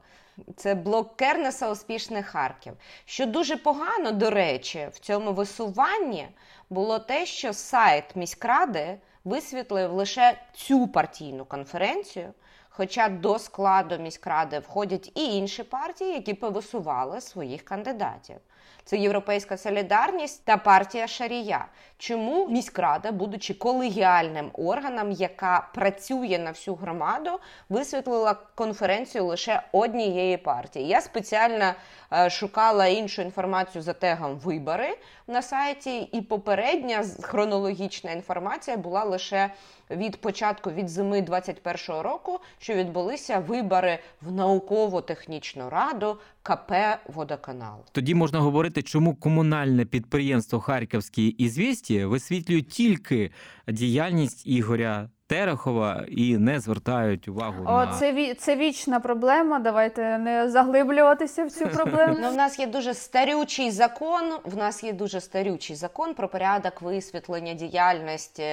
Це 0.56 0.74
блок 0.74 1.16
Кернеса 1.16 1.70
Успішний 1.70 2.22
Харків. 2.22 2.72
Що 3.04 3.26
дуже 3.26 3.56
погано, 3.56 4.12
до 4.12 4.30
речі, 4.30 4.88
в 4.92 4.98
цьому 4.98 5.32
висуванні 5.32 6.28
було 6.70 6.98
те, 6.98 7.26
що 7.26 7.52
сайт 7.52 8.04
міськради 8.16 8.98
висвітлив 9.24 9.92
лише 9.92 10.38
цю 10.52 10.88
партійну 10.88 11.44
конференцію. 11.44 12.32
Хоча 12.68 13.08
до 13.08 13.38
складу 13.38 13.98
міськради 13.98 14.58
входять 14.58 15.12
і 15.14 15.36
інші 15.36 15.62
партії, 15.62 16.12
які 16.12 16.34
повисували 16.34 17.20
своїх 17.20 17.62
кандидатів. 17.62 18.36
Це 18.84 18.96
Європейська 18.96 19.56
Солідарність 19.56 20.44
та 20.44 20.56
партія 20.56 21.06
Шарія. 21.06 21.66
Чому 21.98 22.48
міськрада, 22.48 23.12
будучи 23.12 23.54
колегіальним 23.54 24.50
органом, 24.54 25.12
яка 25.12 25.68
працює 25.74 26.38
на 26.44 26.50
всю 26.50 26.74
громаду, 26.74 27.30
висвітлила 27.68 28.36
конференцію 28.54 29.24
лише 29.24 29.62
однієї 29.72 30.36
партії? 30.36 30.88
Я 30.88 31.00
спеціально 31.00 31.74
е, 32.12 32.30
шукала 32.30 32.86
іншу 32.86 33.22
інформацію 33.22 33.82
за 33.82 33.92
тегом 33.92 34.38
вибори 34.38 34.98
на 35.26 35.42
сайті, 35.42 35.98
і 36.00 36.20
попередня 36.20 37.04
хронологічна 37.22 38.12
інформація 38.12 38.76
була 38.76 39.04
лише 39.04 39.50
від 39.90 40.16
початку 40.16 40.70
від 40.70 40.88
зими 40.88 41.20
21-го 41.20 42.02
року, 42.02 42.40
що 42.58 42.74
відбулися 42.74 43.38
вибори 43.38 43.98
в 44.22 44.32
науково-технічну 44.32 45.70
раду 45.70 46.18
КП 46.42 46.72
Водоканал. 47.06 47.76
Тоді 47.92 48.14
можна 48.14 48.40
говорити, 48.40 48.61
чому 48.70 49.14
комунальне 49.14 49.84
підприємство 49.84 50.60
Харківські 50.60 51.26
ізвісті 51.26 52.04
висвітлює 52.04 52.62
тільки 52.62 53.30
діяльність 53.68 54.46
Ігоря 54.46 55.10
Терехова 55.32 56.04
і 56.08 56.38
не 56.38 56.60
звертають 56.60 57.28
увагу 57.28 57.64
О, 57.66 57.72
на 57.72 57.86
це, 57.86 58.12
ві- 58.12 58.34
це 58.34 58.56
вічна 58.56 59.00
проблема. 59.00 59.58
Давайте 59.58 60.18
не 60.18 60.50
заглиблюватися 60.50 61.44
в 61.44 61.50
цю 61.50 61.68
проблему. 61.76 62.16
Ну, 62.20 62.30
в 62.30 62.34
нас 62.34 62.58
є 62.58 62.66
дуже 62.66 62.94
старючий 62.94 63.70
закон. 63.70 64.32
В 64.44 64.56
нас 64.56 64.84
є 64.84 64.92
дуже 64.92 65.20
старючий 65.20 65.76
закон 65.76 66.14
про 66.14 66.28
порядок 66.28 66.82
висвітлення 66.82 67.54
діяльності 67.54 68.44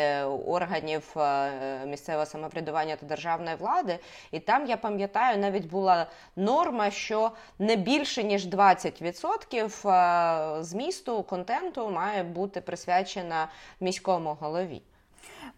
органів 0.47 1.03
е, 1.17 1.51
місцевого 1.85 2.25
самоврядування 2.25 2.95
та 2.95 3.05
державної 3.05 3.55
влади. 3.55 3.99
І 4.31 4.39
там 4.39 4.65
я 4.65 4.77
пам'ятаю, 4.77 5.37
навіть 5.37 5.65
була 5.69 6.05
норма, 6.35 6.91
що 6.91 7.31
не 7.59 7.75
більше 7.75 8.23
ніж 8.23 8.47
20% 8.47 9.89
е, 9.89 10.63
змісту 10.63 11.23
контенту 11.23 11.89
має 11.89 12.23
бути 12.23 12.61
присвячена 12.61 13.47
міському 13.79 14.37
голові. 14.39 14.81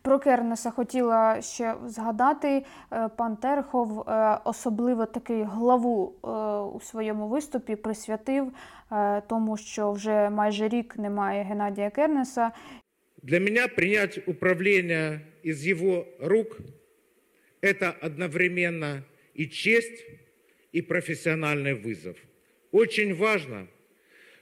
Про 0.02 0.18
Кернеса 0.18 0.70
хотіла 0.70 1.42
ще 1.42 1.75
згадати. 1.86 2.64
Е, 2.92 3.08
Пан 3.16 3.36
Терхов 3.36 4.00
е, 4.00 4.38
особливо 4.44 5.06
такий 5.06 5.42
главу 5.42 6.14
е, 6.25 6.28
у 6.76 6.80
своєму 6.80 7.28
виступі 7.28 7.76
присвятив 7.76 8.52
е, 8.92 9.20
тому, 9.20 9.56
що 9.56 9.92
вже 9.92 10.30
майже 10.30 10.68
рік 10.68 10.98
немає 10.98 11.44
Геннадія 11.44 11.90
Кернеса. 11.90 12.52
Для 13.22 13.40
меня 13.40 13.68
принять 13.68 14.28
управление 14.28 15.20
из 15.42 15.66
его 15.66 16.06
рук – 16.20 17.60
это 17.60 17.90
одновременно 17.90 19.04
и 19.34 19.48
честь, 19.48 20.04
и 20.72 20.82
профессиональный 20.82 21.75
вызов. 21.75 22.16
Очень 22.70 23.14
важно, 23.14 23.66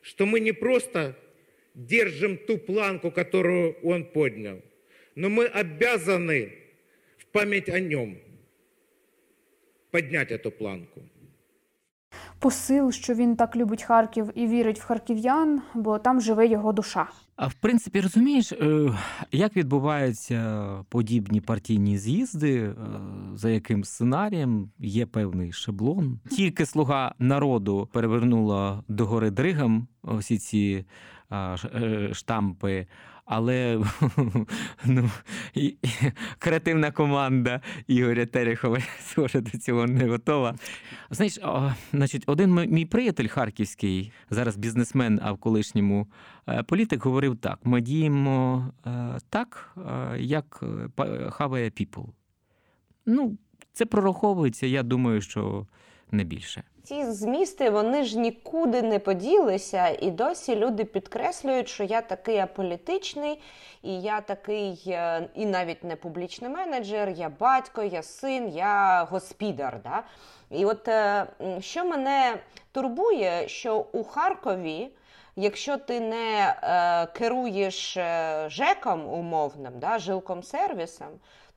что 0.02 0.26
мы 0.26 0.40
не 0.40 0.52
просто 0.52 1.16
держим 1.75 2.37
ту 2.37 2.59
планку, 2.59 3.11
которую 3.11 3.76
он 3.83 4.04
поднял, 4.04 4.61
но 5.18 5.28
мы 5.28 5.47
обязаны 5.47 6.52
в 7.18 7.26
память 7.33 7.68
о 7.68 7.80
нем 7.80 8.18
поднять 9.90 10.33
эту 10.33 10.50
планку. 10.50 11.00
Посил, 12.38 12.92
що 12.92 13.14
він 13.14 13.37
так 13.37 13.56
любить 13.56 13.83
Харків 13.83 14.30
і 14.35 14.47
вірить 14.47 14.80
в 14.80 14.85
харків'ян, 14.85 15.62
бо 15.75 15.99
там 15.99 16.21
живе 16.21 16.47
його 16.47 16.73
душа. 16.73 17.06
В 17.48 17.53
принципі, 17.53 18.01
розумієш, 18.01 18.51
е, 18.51 18.93
як 19.31 19.55
відбуваються 19.55 20.69
подібні 20.89 21.41
партійні 21.41 21.98
з'їзди, 21.98 22.60
е, 22.60 22.75
за 23.36 23.50
яким 23.50 23.84
сценарієм 23.84 24.69
є 24.79 25.05
певний 25.05 25.51
шаблон. 25.51 26.19
Тільки 26.31 26.65
слуга 26.65 27.15
народу 27.19 27.89
перевернула 27.93 28.84
догори 28.88 29.31
дригам 29.31 29.88
всі 30.03 30.38
ці 30.38 30.86
е, 31.31 32.10
штампи. 32.13 32.88
Але 33.29 33.81
ну, 34.86 35.10
креативна 36.39 36.91
команда 36.91 37.62
Ігоря 37.88 38.25
Терехова, 38.25 38.77
схоже, 39.05 39.41
до 39.41 39.58
цього 39.58 39.86
не 39.88 40.08
готова. 40.08 40.55
Знаєш, 41.10 41.39
значить, 41.91 42.24
один 42.25 42.53
мій- 42.53 42.86
приятель 42.86 43.27
харківський, 43.27 44.12
зараз 44.29 44.58
бізнесмен, 44.58 45.19
а 45.24 45.31
в 45.31 45.38
колишньому 45.38 46.08
політик, 46.67 47.05
говорив 47.05 47.28
так: 47.36 47.59
ми 47.63 47.81
діємо 47.81 48.67
е, 48.86 49.17
так, 49.29 49.75
е, 49.77 50.17
як 50.19 50.63
е, 51.00 51.29
хаває 51.29 51.69
people. 51.69 52.05
Ну, 53.05 53.38
це 53.74 53.86
прораховується, 53.86 54.67
я 54.67 54.83
думаю, 54.83 55.21
що 55.21 55.65
не 56.12 56.24
більше. 56.24 56.63
Ці 56.83 57.05
змісти 57.05 57.69
вони 57.69 58.03
ж 58.03 58.19
нікуди 58.19 58.81
не 58.81 59.00
поділися, 59.00 59.88
і 60.01 60.12
досі 60.12 60.55
люди 60.55 60.86
підкреслюють, 60.86 61.69
що 61.69 61.83
я 61.83 62.01
такий 62.01 62.38
аполітичний, 62.38 63.41
і 63.83 64.01
я 64.01 64.21
такий, 64.21 64.83
е, 64.88 65.29
і 65.36 65.45
навіть 65.45 65.83
не 65.83 65.95
публічний 65.95 66.51
менеджер, 66.51 67.09
я 67.09 67.29
батько, 67.39 67.83
я 67.83 68.03
син, 68.03 68.50
я 68.50 69.03
господар. 69.03 69.79
Да? 69.83 70.03
І 70.51 70.65
от 70.65 70.88
е, 70.88 71.27
що 71.59 71.86
мене 71.86 72.39
турбує, 72.71 73.48
що 73.48 73.86
у 73.91 74.03
Харкові. 74.03 74.89
Якщо 75.41 75.77
ти 75.77 76.00
не 76.00 76.55
е, 76.63 77.05
керуєш 77.05 77.98
е, 77.98 78.46
ЖЕКом 78.50 79.13
умовним, 79.13 79.74
да, 79.79 80.00
жилком 80.00 80.43
сервісом, 80.43 81.08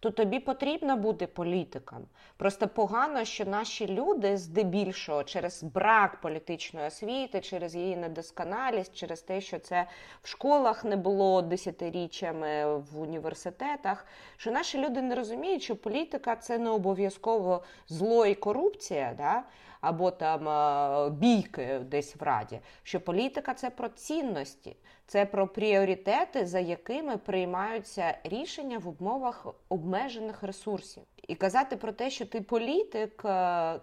то 0.00 0.10
тобі 0.10 0.40
потрібно 0.40 0.96
бути 0.96 1.26
політиком. 1.26 1.98
Просто 2.36 2.68
погано, 2.68 3.24
що 3.24 3.44
наші 3.44 3.86
люди 3.86 4.36
здебільшого 4.36 5.24
через 5.24 5.62
брак 5.62 6.20
політичної 6.20 6.86
освіти, 6.86 7.40
через 7.40 7.74
її 7.74 7.96
недосконалість, 7.96 8.96
через 8.96 9.22
те, 9.22 9.40
що 9.40 9.58
це 9.58 9.86
в 10.22 10.28
школах 10.28 10.84
не 10.84 10.96
було 10.96 11.42
десятиріччями 11.42 12.76
в 12.76 13.00
університетах, 13.00 14.06
що 14.36 14.50
наші 14.50 14.78
люди 14.78 15.02
не 15.02 15.14
розуміють, 15.14 15.62
що 15.62 15.76
політика 15.76 16.36
це 16.36 16.58
не 16.58 16.70
обов'язково 16.70 17.62
зло 17.88 18.26
і 18.26 18.34
корупція, 18.34 19.14
да? 19.16 19.42
Або 19.82 20.10
там 20.10 20.48
е, 20.48 21.10
бійки 21.10 21.80
десь 21.84 22.16
в 22.16 22.22
раді. 22.22 22.60
Що 22.82 23.00
політика 23.00 23.54
це 23.54 23.70
про 23.70 23.88
цінності, 23.88 24.76
це 25.06 25.26
про 25.26 25.46
пріоритети, 25.48 26.46
за 26.46 26.60
якими 26.60 27.16
приймаються 27.16 28.18
рішення 28.24 28.78
в 28.78 28.88
умовах 28.88 29.46
обмежених 29.68 30.42
ресурсів. 30.42 31.02
І 31.28 31.34
казати 31.34 31.76
про 31.76 31.92
те, 31.92 32.10
що 32.10 32.26
ти 32.26 32.40
політик, 32.40 33.22
е, 33.24 33.80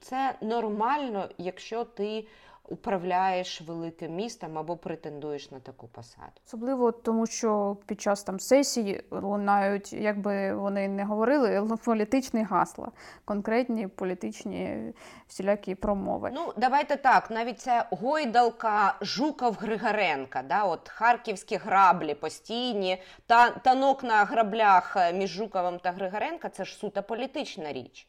це 0.00 0.34
нормально, 0.40 1.28
якщо 1.38 1.84
ти 1.84 2.26
управляєш 2.68 3.60
великим 3.60 4.14
містом 4.14 4.58
або 4.58 4.76
претендуєш 4.76 5.50
на 5.50 5.60
таку 5.60 5.88
посаду. 5.88 6.32
Особливо 6.46 6.92
тому, 6.92 7.26
що 7.26 7.76
під 7.86 8.00
час 8.00 8.22
там 8.22 8.40
сесії 8.40 9.02
лунають, 9.10 9.92
як 9.92 10.18
би 10.18 10.54
вони 10.54 10.88
не 10.88 11.04
говорили, 11.04 11.68
політичні 11.84 12.42
гасла, 12.42 12.90
конкретні 13.24 13.88
політичні 13.88 14.92
всілякі 15.28 15.74
промови. 15.74 16.30
Ну, 16.34 16.52
давайте 16.56 16.96
так, 16.96 17.30
навіть 17.30 17.60
це 17.60 17.86
гойдалка 17.90 18.96
Жуков-Григоренка, 19.00 20.42
да, 20.48 20.64
от 20.64 20.88
харківські 20.88 21.56
граблі 21.56 22.14
постійні, 22.14 23.02
та, 23.26 23.50
танок 23.50 24.04
на 24.04 24.24
граблях 24.24 24.96
е, 24.96 25.12
між 25.12 25.30
Жуковим 25.30 25.78
та 25.78 25.92
Григоренка 25.92 26.48
це 26.48 26.64
ж 26.64 26.74
суто 26.74 27.02
політична 27.02 27.72
річ. 27.72 28.08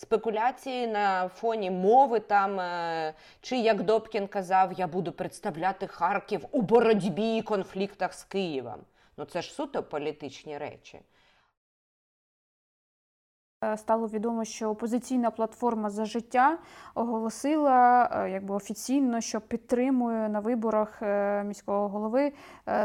Спекуляції 0.00 0.86
на 0.86 1.28
фоні 1.28 1.70
мови 1.70 2.20
там, 2.20 2.60
е, 2.60 3.14
чи 3.40 3.56
як 3.56 3.82
Добкін 3.82 4.26
казав, 4.26 4.72
я 4.72 4.86
буду 4.86 5.12
представляти 5.12 5.86
Харків 5.86 6.46
у 6.52 6.62
боротьбі 6.62 7.36
і 7.36 7.42
конфліктах 7.42 8.14
з 8.14 8.24
Києвом. 8.24 8.80
Ну 9.16 9.24
це 9.24 9.42
ж 9.42 9.52
суто 9.52 9.82
політичні 9.82 10.58
речі. 10.58 11.00
Е, 13.64 13.76
Стало 13.76 14.06
відомо, 14.06 14.44
що 14.44 14.70
опозиційна 14.70 15.30
платформа 15.30 15.90
за 15.90 16.04
життя 16.04 16.58
оголосила 16.94 18.10
е, 18.12 18.30
якби 18.30 18.54
офіційно, 18.54 19.20
що 19.20 19.40
підтримує 19.40 20.28
на 20.28 20.40
виборах 20.40 21.02
міського 21.44 21.88
голови 21.88 22.32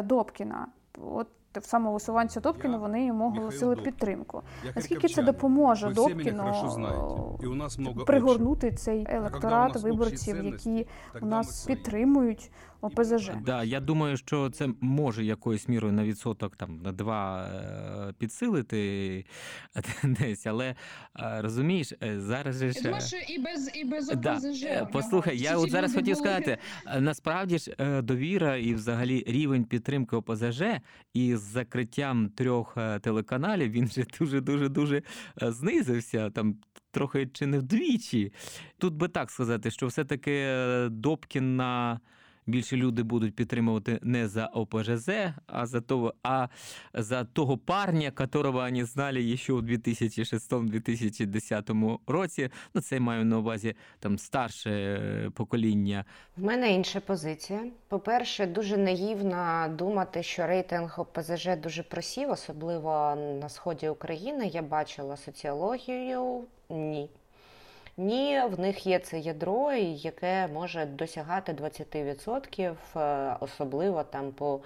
Добкіна. 0.04 0.68
От 0.98 1.28
самовисуванцю 1.62 2.40
Добкіна 2.40 2.74
Я 2.74 2.80
вони 2.80 3.06
йому 3.06 3.28
оголосили 3.28 3.76
підтримку. 3.76 4.42
Наскільки 4.76 5.08
це 5.08 5.24
допоможе 5.24 5.90
Добкіну 5.90 6.54
пригорнути 8.06 8.72
цей 8.72 9.06
електорат 9.10 9.76
виборців, 9.76 10.46
які 10.46 10.88
у 11.22 11.26
нас 11.26 11.66
підтримують 11.66 12.52
ОПЗЖ? 12.84 13.32
Да, 13.46 13.64
я 13.64 13.80
думаю, 13.80 14.18
що 14.18 14.50
це 14.50 14.70
може 14.82 15.24
якоюсь 15.26 15.68
мірою 15.68 15.94
на 15.94 16.04
відсоток 16.04 16.56
там 16.56 16.82
на 16.82 16.92
два 16.92 17.44
е, 18.10 18.14
підсилити 18.20 19.26
десь, 20.04 20.48
але 20.48 20.76
е, 21.20 21.42
розумієш, 21.42 21.94
е, 22.04 22.20
зараз 22.20 22.56
же 22.56 22.82
думаю, 22.84 23.02
що 23.02 23.18
і 23.18 23.40
без 23.40 23.72
і 23.76 23.84
без 23.84 24.10
ОПЗЖ. 24.10 24.64
е, 24.64 24.84
в 24.90 24.92
Послухай, 24.92 25.38
я 25.38 25.58
от 25.58 25.70
зараз 25.72 25.94
хотів 25.94 26.16
були. 26.16 26.28
сказати, 26.28 26.58
е, 26.88 27.02
насправді 27.02 27.58
ж 27.58 27.76
е, 27.80 28.02
довіра 28.02 28.58
і 28.58 28.74
взагалі 28.74 29.24
рівень 29.28 29.66
підтримки 29.66 30.16
ОПЗЖ 30.16 30.62
із 31.14 31.40
закриттям 31.42 32.30
трьох 32.30 32.74
е, 32.78 33.00
телеканалів 33.00 33.72
він 33.72 33.88
же 33.88 34.06
дуже 34.20 34.42
дуже 34.42 34.70
дуже 34.70 35.02
е, 35.42 35.52
знизився 35.52 36.30
там. 36.30 36.56
Трохи 36.92 37.28
чи 37.34 37.46
не 37.46 37.60
вдвічі. 37.60 38.34
Тут 38.78 38.94
би 38.94 39.08
так 39.08 39.32
сказати, 39.32 39.72
що 39.72 39.88
все-таки 39.88 40.32
е, 40.32 40.90
Добкіна 40.90 42.00
більше 42.46 42.76
люди 42.76 43.04
будуть 43.04 43.36
підтримувати 43.36 44.00
не 44.02 44.28
за 44.28 44.46
ОПЖЗ, 44.46 45.10
а 45.48 45.66
за 45.66 45.82
того, 45.82 46.14
а 46.24 46.48
за 46.94 47.24
того 47.24 47.58
парня, 47.58 48.12
которого 48.12 48.60
вони 48.60 48.86
знали 48.86 49.38
ще 49.38 49.54
у 49.54 49.62
2006-2010 49.62 52.00
році. 52.08 52.50
Ну, 52.74 52.82
це 52.82 52.96
я 52.96 53.02
маю 53.02 53.26
на 53.26 53.38
увазі 53.38 53.76
там 54.00 54.18
старше 54.18 54.72
е, 54.72 55.30
покоління. 55.30 56.06
В 56.38 56.44
мене 56.44 56.74
інша 56.74 57.00
позиція. 57.00 57.64
По-перше, 57.88 58.48
дуже 58.48 58.78
наївно 58.78 59.68
думати, 59.78 60.24
що 60.24 60.48
рейтинг 60.48 60.96
ОПЗЖ 60.98 61.48
дуже 61.64 61.84
просів, 61.84 62.30
особливо 62.30 63.16
на 63.42 63.50
сході 63.50 63.90
України. 63.90 64.48
Я 64.48 64.62
бачила 64.62 65.18
соціологію. 65.18 66.44
Ні. 66.70 67.10
Ні, 67.98 68.42
в 68.50 68.60
них 68.60 68.88
є 68.88 69.00
це 69.00 69.20
ядро, 69.20 69.72
яке 69.74 70.48
може 70.48 70.86
досягати 70.86 71.54
20%, 71.54 72.76
е, 72.96 73.38
особливо 73.40 74.04
там 74.04 74.32
по 74.32 74.62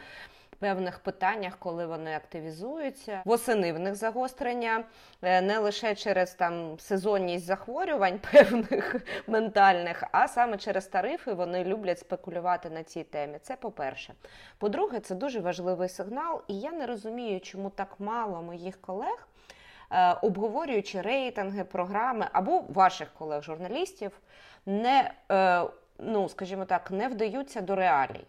певних 0.59 0.99
питаннях, 0.99 1.57
коли 1.59 1.85
вони 1.85 2.15
активізуються. 2.15 3.21
Восени 3.25 3.73
в 3.73 3.79
них 3.79 3.95
загострення 3.95 4.83
е, 5.21 5.41
не 5.41 5.59
лише 5.59 5.95
через 5.95 6.33
там 6.33 6.79
сезонність 6.79 7.45
захворювань 7.45 8.19
певних 8.31 8.95
ментальних, 9.27 10.03
а 10.11 10.27
саме 10.27 10.57
через 10.57 10.87
тарифи 10.87 11.33
вони 11.33 11.63
люблять 11.63 11.99
спекулювати 11.99 12.69
на 12.69 12.83
цій 12.83 13.03
темі. 13.03 13.37
Це 13.41 13.55
по-перше. 13.55 14.13
По-друге, 14.57 14.99
це 14.99 15.15
дуже 15.15 15.39
важливий 15.39 15.89
сигнал, 15.89 16.41
і 16.47 16.59
я 16.59 16.71
не 16.71 16.85
розумію, 16.85 17.39
чому 17.39 17.69
так 17.69 17.95
мало 17.99 18.41
моїх 18.41 18.81
колег. 18.81 19.26
Е, 19.91 20.13
Обговорюючи 20.13 21.02
рейтинги, 21.02 21.63
програми 21.63 22.28
або 22.34 22.63
ваших 22.69 23.13
колег-журналістів, 23.13 24.12
не, 24.65 25.12
е, 25.32 25.63
ну, 26.00 26.30
скажімо 26.30 26.65
так, 26.65 26.91
не 26.91 27.08
вдаються 27.08 27.62
до 27.62 27.76
реалій. 27.76 28.26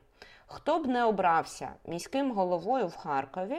Хто 0.46 0.78
б 0.78 0.86
не 0.86 1.04
обрався 1.04 1.70
міським 1.86 2.32
головою 2.32 2.86
в 2.86 2.96
Харкові, 2.96 3.58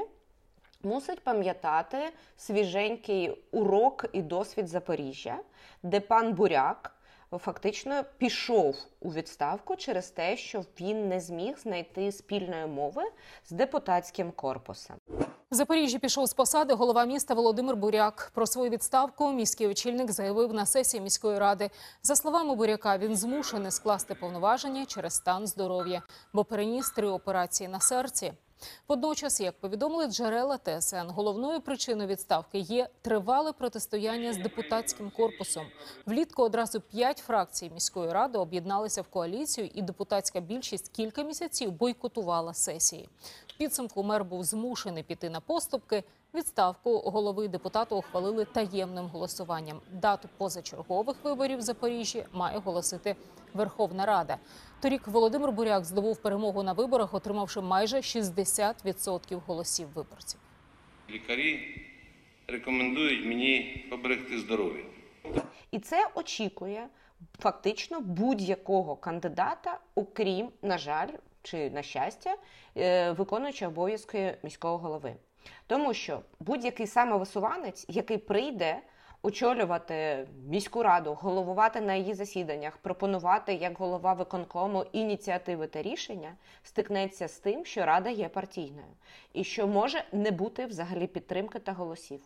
мусить 0.83 1.23
пам'ятати 1.23 1.97
свіженький 2.37 3.37
урок 3.51 4.05
і 4.13 4.21
досвід 4.21 4.67
Запоріжжя, 4.67 5.37
де 5.83 5.99
пан 5.99 6.33
Буряк 6.33 6.98
фактично 7.37 8.03
пішов 8.17 8.75
у 8.99 9.13
відставку 9.13 9.75
через 9.75 10.09
те, 10.09 10.37
що 10.37 10.63
він 10.81 11.07
не 11.07 11.19
зміг 11.19 11.57
знайти 11.57 12.11
спільної 12.11 12.65
мови 12.65 13.03
з 13.45 13.51
депутатським 13.51 14.31
корпусом. 14.31 14.95
В 15.51 15.55
Запоріжжі 15.55 15.99
пішов 15.99 16.25
з 16.25 16.33
посади 16.33 16.73
голова 16.73 17.05
міста 17.05 17.33
Володимир 17.33 17.75
Буряк. 17.75 18.31
Про 18.33 18.47
свою 18.47 18.69
відставку 18.69 19.31
міський 19.31 19.67
очільник 19.67 20.11
заявив 20.11 20.53
на 20.53 20.65
сесії 20.65 21.01
міської 21.01 21.39
ради. 21.39 21.69
За 22.03 22.15
словами 22.15 22.55
Буряка, 22.55 22.97
він 22.97 23.15
змушений 23.15 23.71
скласти 23.71 24.15
повноваження 24.15 24.85
через 24.85 25.13
стан 25.13 25.47
здоров'я, 25.47 26.01
бо 26.33 26.43
переніс 26.43 26.89
три 26.89 27.07
операції 27.07 27.69
на 27.69 27.79
серці. 27.79 28.33
Водночас, 28.87 29.39
як 29.41 29.59
повідомили 29.59 30.07
джерела 30.07 30.57
ТСН, 30.57 31.07
головною 31.07 31.61
причиною 31.61 32.09
відставки 32.09 32.59
є 32.59 32.89
тривале 33.01 33.51
протистояння 33.51 34.33
з 34.33 34.37
депутатським 34.37 35.11
корпусом. 35.11 35.65
Влітку 36.05 36.43
одразу 36.43 36.81
п'ять 36.81 37.17
фракцій 37.17 37.69
міської 37.73 38.11
ради 38.11 38.37
об'єдналися 38.37 39.01
в 39.01 39.07
коаліцію, 39.07 39.69
і 39.73 39.81
депутатська 39.81 40.39
більшість 40.39 40.89
кілька 40.89 41.23
місяців 41.23 41.71
бойкотувала 41.71 42.53
сесії. 42.53 43.09
В 43.47 43.57
підсумку 43.57 44.03
мер 44.03 44.23
був 44.25 44.43
змушений 44.43 45.03
піти 45.03 45.29
на 45.29 45.39
поступки 45.39 46.03
Відставку 46.33 46.99
голови 46.99 47.47
депутату 47.47 47.97
ухвалили 47.97 48.45
таємним 48.45 49.05
голосуванням. 49.05 49.81
Дату 49.91 50.29
позачергових 50.37 51.17
виборів 51.23 51.57
в 51.57 51.61
Запоріжжі 51.61 52.25
має 52.31 52.57
оголосити 52.57 53.15
Верховна 53.53 54.05
Рада. 54.05 54.37
Торік 54.81 55.07
Володимир 55.07 55.51
Буряк 55.51 55.85
здобув 55.85 56.17
перемогу 56.21 56.63
на 56.63 56.73
виборах, 56.73 57.13
отримавши 57.13 57.61
майже 57.61 57.97
60% 57.97 59.41
голосів 59.45 59.87
виборців. 59.93 60.39
Лікарі 61.09 61.59
рекомендують 62.47 63.25
мені 63.25 63.85
поберегти 63.89 64.39
здоров'я. 64.39 64.83
І 65.71 65.79
це 65.79 66.07
очікує 66.15 66.87
фактично 67.39 68.01
будь-якого 68.01 68.95
кандидата, 68.95 69.79
окрім, 69.95 70.49
на 70.61 70.77
жаль, 70.77 71.09
чи 71.43 71.69
на 71.69 71.81
щастя, 71.81 72.35
е, 72.77 73.11
виконуючого 73.11 73.71
обов'язки 73.71 74.37
міського 74.43 74.77
голови. 74.77 75.15
Тому 75.67 75.93
що 75.93 76.21
будь-який 76.39 76.87
самовисуванець, 76.87 77.85
який 77.89 78.17
прийде 78.17 78.81
очолювати 79.21 80.27
міську 80.47 80.83
раду, 80.83 81.13
головувати 81.13 81.81
на 81.81 81.95
її 81.95 82.13
засіданнях, 82.13 82.77
пропонувати 82.77 83.53
як 83.53 83.77
голова 83.77 84.13
виконкому 84.13 84.85
ініціативи 84.91 85.67
та 85.67 85.81
рішення, 85.81 86.35
стикнеться 86.63 87.27
з 87.27 87.39
тим, 87.39 87.65
що 87.65 87.85
рада 87.85 88.09
є 88.09 88.29
партійною, 88.29 88.93
і 89.33 89.43
що 89.43 89.67
може 89.67 90.03
не 90.11 90.31
бути 90.31 90.65
взагалі 90.65 91.07
підтримки 91.07 91.59
та 91.59 91.73
голосів, 91.73 92.21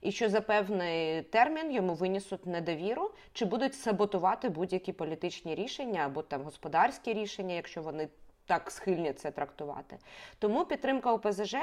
і 0.00 0.12
що 0.12 0.28
за 0.28 0.40
певний 0.40 1.22
термін 1.22 1.72
йому 1.72 1.94
винесуть 1.94 2.46
недовіру, 2.46 3.10
чи 3.32 3.44
будуть 3.44 3.74
саботувати 3.74 4.48
будь-які 4.48 4.92
політичні 4.92 5.54
рішення 5.54 6.00
або 6.00 6.22
там 6.22 6.42
господарські 6.42 7.12
рішення, 7.12 7.54
якщо 7.54 7.82
вони 7.82 8.08
так 8.46 8.70
схильні 8.70 9.12
це 9.12 9.30
трактувати. 9.30 9.98
Тому 10.38 10.64
підтримка 10.64 11.12
ОПЗЖ 11.12 11.56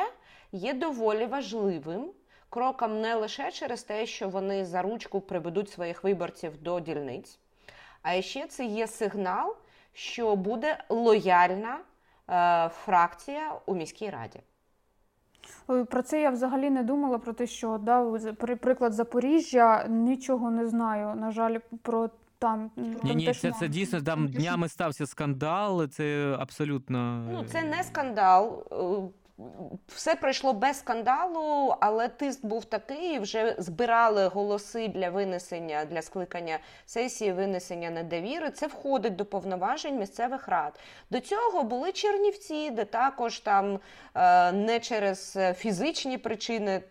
є 0.52 0.74
доволі 0.74 1.26
важливим 1.26 2.12
кроком 2.50 3.02
не 3.02 3.16
лише 3.16 3.52
через 3.52 3.84
те, 3.84 4.06
що 4.06 4.30
вони 4.30 4.66
за 4.66 4.82
ручку 4.82 5.22
приведуть 5.22 5.70
своїх 5.70 6.04
виборців 6.04 6.64
до 6.64 6.80
дільниць, 6.80 7.40
а 8.02 8.22
ще 8.22 8.48
це 8.48 8.66
є 8.66 8.88
сигнал, 8.88 9.56
що 9.94 10.36
буде 10.36 10.84
лояльна 10.90 11.78
е, 12.30 12.70
фракція 12.70 13.52
у 13.66 13.76
міській 13.76 14.10
раді. 14.10 14.40
Про 15.90 16.02
це 16.02 16.22
я 16.22 16.30
взагалі 16.30 16.70
не 16.70 16.84
думала, 16.84 17.18
про 17.18 17.34
те, 17.34 17.48
що 17.48 17.78
да, 17.78 18.04
приклад 18.34 18.94
Запоріжжя 18.94 19.88
нічого 19.90 20.52
не 20.52 20.68
знаю. 20.68 21.16
На 21.16 21.32
жаль, 21.32 21.58
про 21.82 22.10
там. 22.40 22.72
Ні, 23.04 23.16
ні, 23.16 23.34
це, 23.34 23.52
це 23.52 23.68
дійсно 23.68 24.02
там 24.02 24.28
днями 24.28 24.70
стався 24.70 25.06
скандал. 25.06 25.88
Це 25.88 26.36
абсолютно 26.40 27.28
Ну, 27.32 27.44
це 27.46 27.64
не 27.64 27.84
скандал. 27.84 28.64
Все 29.88 30.16
пройшло 30.16 30.54
без 30.54 30.80
скандалу, 30.80 31.76
але 31.80 32.08
тиск 32.08 32.46
був 32.46 32.66
такий. 32.66 33.20
Вже 33.20 33.56
збирали 33.58 34.28
голоси 34.28 34.88
для 34.88 35.10
винесення 35.10 35.86
для 35.86 36.02
скликання 36.02 36.60
сесії, 36.86 37.32
винесення 37.32 37.90
недовіри. 37.90 38.52
Це 38.52 38.68
входить 38.68 39.16
до 39.16 39.26
повноважень 39.26 40.00
місцевих 40.00 40.48
рад. 40.48 40.80
До 41.10 41.20
цього 41.20 41.64
були 41.64 41.92
Чернівці, 41.92 42.70
де 42.72 42.86
також 42.86 43.40
там 43.40 43.80
е, 44.16 44.52
не 44.52 44.80
через 44.80 45.38
фізичні 45.56 46.18
причини, 46.18 46.82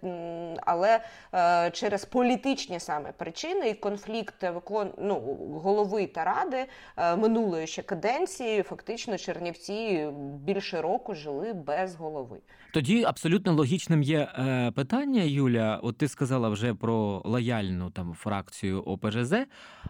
але 0.66 1.00
е, 1.34 1.70
через 1.70 2.04
політичні 2.04 2.80
саме 2.80 3.12
причини 3.12 3.68
і 3.68 3.74
конфлікт 3.74 4.42
викон... 4.42 4.92
ну, 4.98 5.14
голови 5.62 6.06
та 6.06 6.24
ради 6.24 6.66
е, 6.96 7.16
минулої 7.16 7.66
ще 7.66 7.82
каденції. 7.82 8.62
Фактично, 8.62 9.18
Чернівці 9.18 10.08
більше 10.44 10.82
року 10.82 11.14
жили 11.14 11.52
без 11.52 11.94
голови. 11.94 12.33
Тоді 12.74 13.04
абсолютно 13.04 13.52
логічним 13.52 14.02
є 14.02 14.18
е, 14.38 14.70
питання, 14.70 15.22
Юля. 15.22 15.80
От 15.82 15.98
ти 15.98 16.08
сказала 16.08 16.48
вже 16.48 16.74
про 16.74 17.22
лояльну 17.24 17.90
там 17.90 18.14
фракцію 18.14 18.82
ОПЖЗ. 18.82 19.34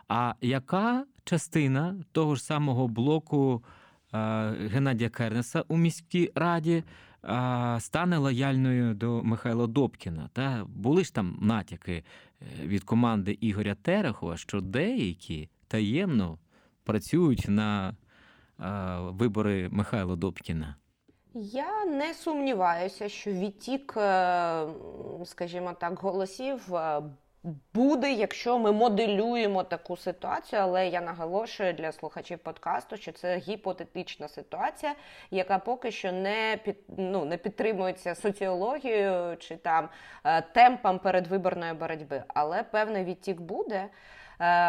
А 0.08 0.34
яка 0.40 1.04
частина 1.24 1.96
того 2.12 2.34
ж 2.34 2.44
самого 2.44 2.88
блоку 2.88 3.64
е, 4.14 4.18
Геннадія 4.50 5.10
Кернеса 5.10 5.64
у 5.68 5.76
міській 5.76 6.32
раді 6.34 6.84
е, 7.24 7.76
стане 7.80 8.18
лояльною 8.18 8.94
до 8.94 9.22
Михайла 9.22 9.66
Добкіна? 9.66 10.30
Та 10.32 10.64
були 10.68 11.04
ж 11.04 11.14
там 11.14 11.38
натяки 11.40 12.04
від 12.64 12.84
команди 12.84 13.38
Ігоря 13.40 13.74
Терехова, 13.74 14.36
що 14.36 14.60
деякі 14.60 15.48
таємно 15.68 16.38
працюють 16.84 17.48
на 17.48 17.96
вибори 18.98 19.68
Михайла 19.70 20.16
Добкіна. 20.16 20.76
Я 21.36 21.84
не 21.84 22.14
сумніваюся, 22.14 23.08
що 23.08 23.30
відтік, 23.30 23.94
е, 23.96 24.66
скажімо 25.24 25.72
так, 25.80 25.98
голосів 25.98 26.74
е, 26.74 27.02
буде, 27.74 28.12
якщо 28.12 28.58
ми 28.58 28.72
моделюємо 28.72 29.64
таку 29.64 29.96
ситуацію, 29.96 30.62
але 30.62 30.88
я 30.88 31.00
наголошую 31.00 31.72
для 31.72 31.92
слухачів 31.92 32.38
подкасту, 32.38 32.96
що 32.96 33.12
це 33.12 33.36
гіпотетична 33.36 34.28
ситуація, 34.28 34.94
яка 35.30 35.58
поки 35.58 35.90
що 35.90 36.12
не 36.12 36.58
під 36.64 36.76
ну 36.96 37.24
не 37.24 37.36
підтримується 37.36 38.14
соціологією 38.14 39.36
чи 39.36 39.56
там 39.56 39.88
е, 40.24 40.42
темпом 40.42 40.98
передвиборної 40.98 41.72
боротьби, 41.72 42.24
але 42.28 42.62
певний 42.62 43.04
відтік 43.04 43.40
буде. 43.40 43.88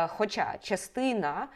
Хоча 0.08 0.58
частина 0.62 1.48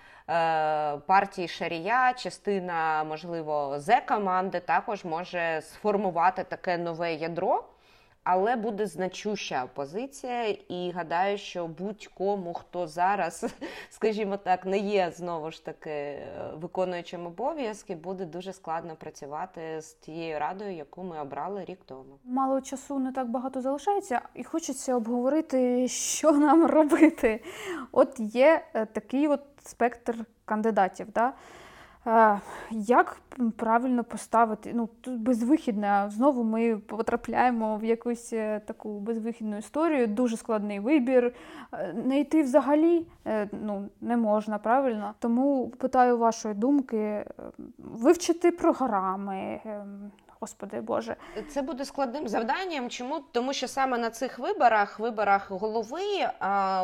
партії 1.05 1.47
Шарія, 1.47 2.13
частина, 2.13 3.03
можливо, 3.03 3.79
зе 3.79 4.01
команди 4.07 4.59
також 4.59 5.05
може 5.05 5.61
сформувати 5.61 6.43
таке 6.43 6.77
нове 6.77 7.13
ядро, 7.13 7.63
але 8.23 8.55
буде 8.55 8.87
значуща 8.87 9.63
опозиція. 9.63 10.47
І 10.47 10.91
гадаю, 10.91 11.37
що 11.37 11.67
будь-кому, 11.67 12.53
хто 12.53 12.87
зараз, 12.87 13.45
скажімо 13.89 14.37
так, 14.37 14.65
не 14.65 14.77
є 14.77 15.11
знову 15.15 15.51
ж 15.51 15.65
таки 15.65 15.89
е, 15.89 16.25
виконуючим 16.55 17.25
обов'язки, 17.25 17.95
буде 17.95 18.25
дуже 18.25 18.53
складно 18.53 18.95
працювати 18.95 19.81
з 19.81 19.93
тією 19.93 20.39
радою, 20.39 20.75
яку 20.75 21.03
ми 21.03 21.19
обрали 21.19 21.65
рік 21.65 21.79
тому. 21.85 22.19
Мало 22.23 22.61
часу 22.61 22.99
не 22.99 23.11
так 23.11 23.29
багато 23.29 23.61
залишається, 23.61 24.21
і 24.35 24.43
хочеться 24.43 24.95
обговорити, 24.95 25.87
що 25.87 26.31
нам 26.49 26.65
робити. 26.65 27.43
От 27.91 28.19
є 28.19 28.65
е, 28.73 28.85
такий 28.85 29.27
от 29.27 29.41
спектр 29.63 30.15
кандидатів. 30.45 31.07
Да? 31.13 31.33
Е, 32.09 32.39
Як 32.71 33.21
правильно 33.57 34.03
поставити? 34.03 34.71
Ну, 34.75 34.89
тут 35.01 35.19
безвихідне. 35.19 36.05
Знову 36.09 36.43
ми 36.43 36.77
потрапляємо 36.77 37.77
в 37.77 37.83
якусь 37.83 38.33
е, 38.33 38.61
таку 38.65 38.99
безвихідну 38.99 39.57
історію, 39.57 40.07
дуже 40.07 40.37
складний 40.37 40.79
вибір. 40.79 41.33
Не 41.93 42.19
йти 42.19 42.43
взагалі 42.43 43.05
е, 43.27 43.49
ну, 43.63 43.89
не 44.01 44.17
можна, 44.17 44.57
правильно? 44.57 45.13
Тому 45.19 45.69
питаю 45.69 46.17
вашої 46.17 46.53
думки, 46.53 47.25
вивчити 47.77 48.51
програми. 48.51 49.61
Господи 50.41 50.81
Боже, 50.81 51.15
Це 51.49 51.61
буде 51.61 51.85
складним 51.85 52.27
завданням. 52.27 52.89
Чому? 52.89 53.19
Тому 53.31 53.53
що 53.53 53.67
саме 53.67 53.97
на 53.97 54.09
цих 54.09 54.39
виборах, 54.39 54.99
виборах 54.99 55.51
голови, 55.51 56.01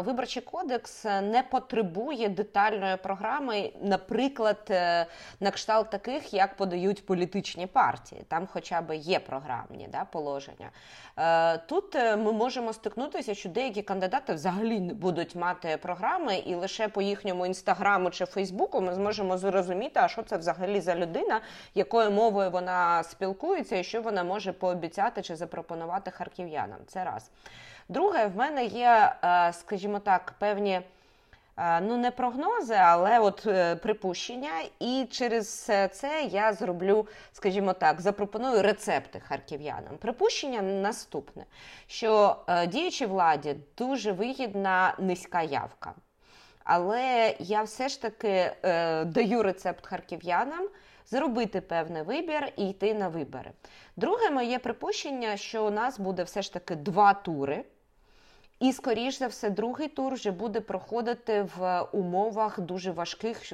виборчий 0.05 0.41
кодекс 0.41 1.05
не 1.05 1.43
потребує 1.49 2.29
детальної 2.29 2.97
програми, 2.97 3.71
наприклад, 3.81 4.57
е, 4.69 5.05
на 5.39 5.51
кшталт 5.51 5.89
таких, 5.89 6.33
як 6.33 6.57
подають 6.57 7.05
політичні 7.05 7.67
партії. 7.67 8.21
Там 8.27 8.47
хоча 8.53 8.81
б 8.81 8.95
є 8.95 9.19
програмні 9.19 9.89
да, 9.91 10.05
положення. 10.05 10.69
Е, 11.17 11.57
Тут 11.57 11.95
е, 11.95 12.15
ми 12.15 12.31
можемо 12.31 12.73
стикнутися, 12.73 13.33
що 13.35 13.49
деякі 13.49 13.81
кандидати 13.81 14.33
взагалі 14.33 14.79
не 14.79 14.93
будуть 14.93 15.35
мати 15.35 15.77
програми, 15.81 16.35
і 16.37 16.55
лише 16.55 16.87
по 16.87 17.01
їхньому 17.01 17.45
інстаграму 17.45 18.09
чи 18.09 18.25
Фейсбуку 18.25 18.81
ми 18.81 18.93
зможемо 18.93 19.37
зрозуміти, 19.37 19.99
а 20.03 20.07
що 20.07 20.23
це 20.23 20.37
взагалі 20.37 20.81
за 20.81 20.95
людина, 20.95 21.41
якою 21.75 22.11
мовою 22.11 22.51
вона 22.51 23.03
спілкується, 23.03 23.44
і 23.53 23.83
що 23.83 24.01
вона 24.01 24.23
може 24.23 24.53
пообіцяти 24.53 25.21
чи 25.21 25.35
запропонувати 25.35 26.11
харків'янам. 26.11 26.79
Це 26.87 27.03
раз. 27.03 27.31
Друге, 27.89 28.27
в 28.27 28.35
мене 28.35 28.65
є, 28.65 29.15
е, 29.23 29.53
скажімо 29.53 29.99
так, 29.99 30.33
певні. 30.39 30.81
е, 31.57 31.81
Ну, 31.81 31.97
не 31.97 32.11
прогнози, 32.11 32.73
але 32.75 33.19
от 33.19 33.43
е, 33.47 33.75
припущення, 33.75 34.51
і 34.79 35.07
через 35.11 35.59
це 35.91 36.29
я 36.31 36.53
зроблю, 36.53 37.07
скажімо 37.31 37.73
так, 37.73 38.01
запропоную 38.01 38.61
рецепти 38.61 39.19
харків'янам. 39.19 39.97
Припущення 39.99 40.61
наступне: 40.61 41.45
що 41.87 42.35
діючій 42.67 43.05
владі 43.05 43.55
дуже 43.77 44.11
вигідна 44.11 44.95
низька 44.99 45.41
явка. 45.41 45.93
Але 46.63 47.35
я 47.39 47.61
все 47.61 47.89
ж 47.89 48.01
таки 48.01 48.51
даю 49.05 49.43
рецепт 49.43 49.85
харків'янам 49.85 50.67
зробити 51.05 51.61
певний 51.61 52.01
вибір 52.01 52.53
і 52.57 52.69
йти 52.69 52.93
на 52.93 53.07
вибори. 53.07 53.51
Друге 53.95 54.29
моє 54.29 54.59
припущення, 54.59 55.37
що 55.37 55.65
у 55.65 55.69
нас 55.69 55.99
буде 55.99 56.23
все 56.23 56.41
ж 56.41 56.53
таки 56.53 56.75
два 56.75 57.13
тури. 57.13 57.65
І, 58.59 58.73
скоріш 58.73 59.19
за 59.19 59.27
все, 59.27 59.49
другий 59.49 59.87
тур 59.87 60.13
вже 60.13 60.31
буде 60.31 60.61
проходити 60.61 61.47
в 61.57 61.81
умовах 61.81 62.59
дуже 62.59 62.91
важких 62.91 63.53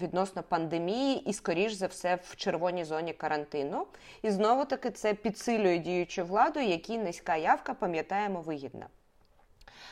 відносно 0.00 0.42
пандемії, 0.42 1.30
і, 1.30 1.32
скоріш 1.32 1.72
за 1.72 1.86
все, 1.86 2.18
в 2.22 2.36
червоній 2.36 2.84
зоні 2.84 3.12
карантину. 3.12 3.86
І 4.22 4.30
знову 4.30 4.64
таки 4.64 4.90
це 4.90 5.14
підсилює 5.14 5.78
діючу 5.78 6.24
владу, 6.24 6.60
якій 6.60 6.98
низька 6.98 7.36
явка, 7.36 7.74
пам'ятаємо, 7.74 8.40
вигідна. 8.40 8.86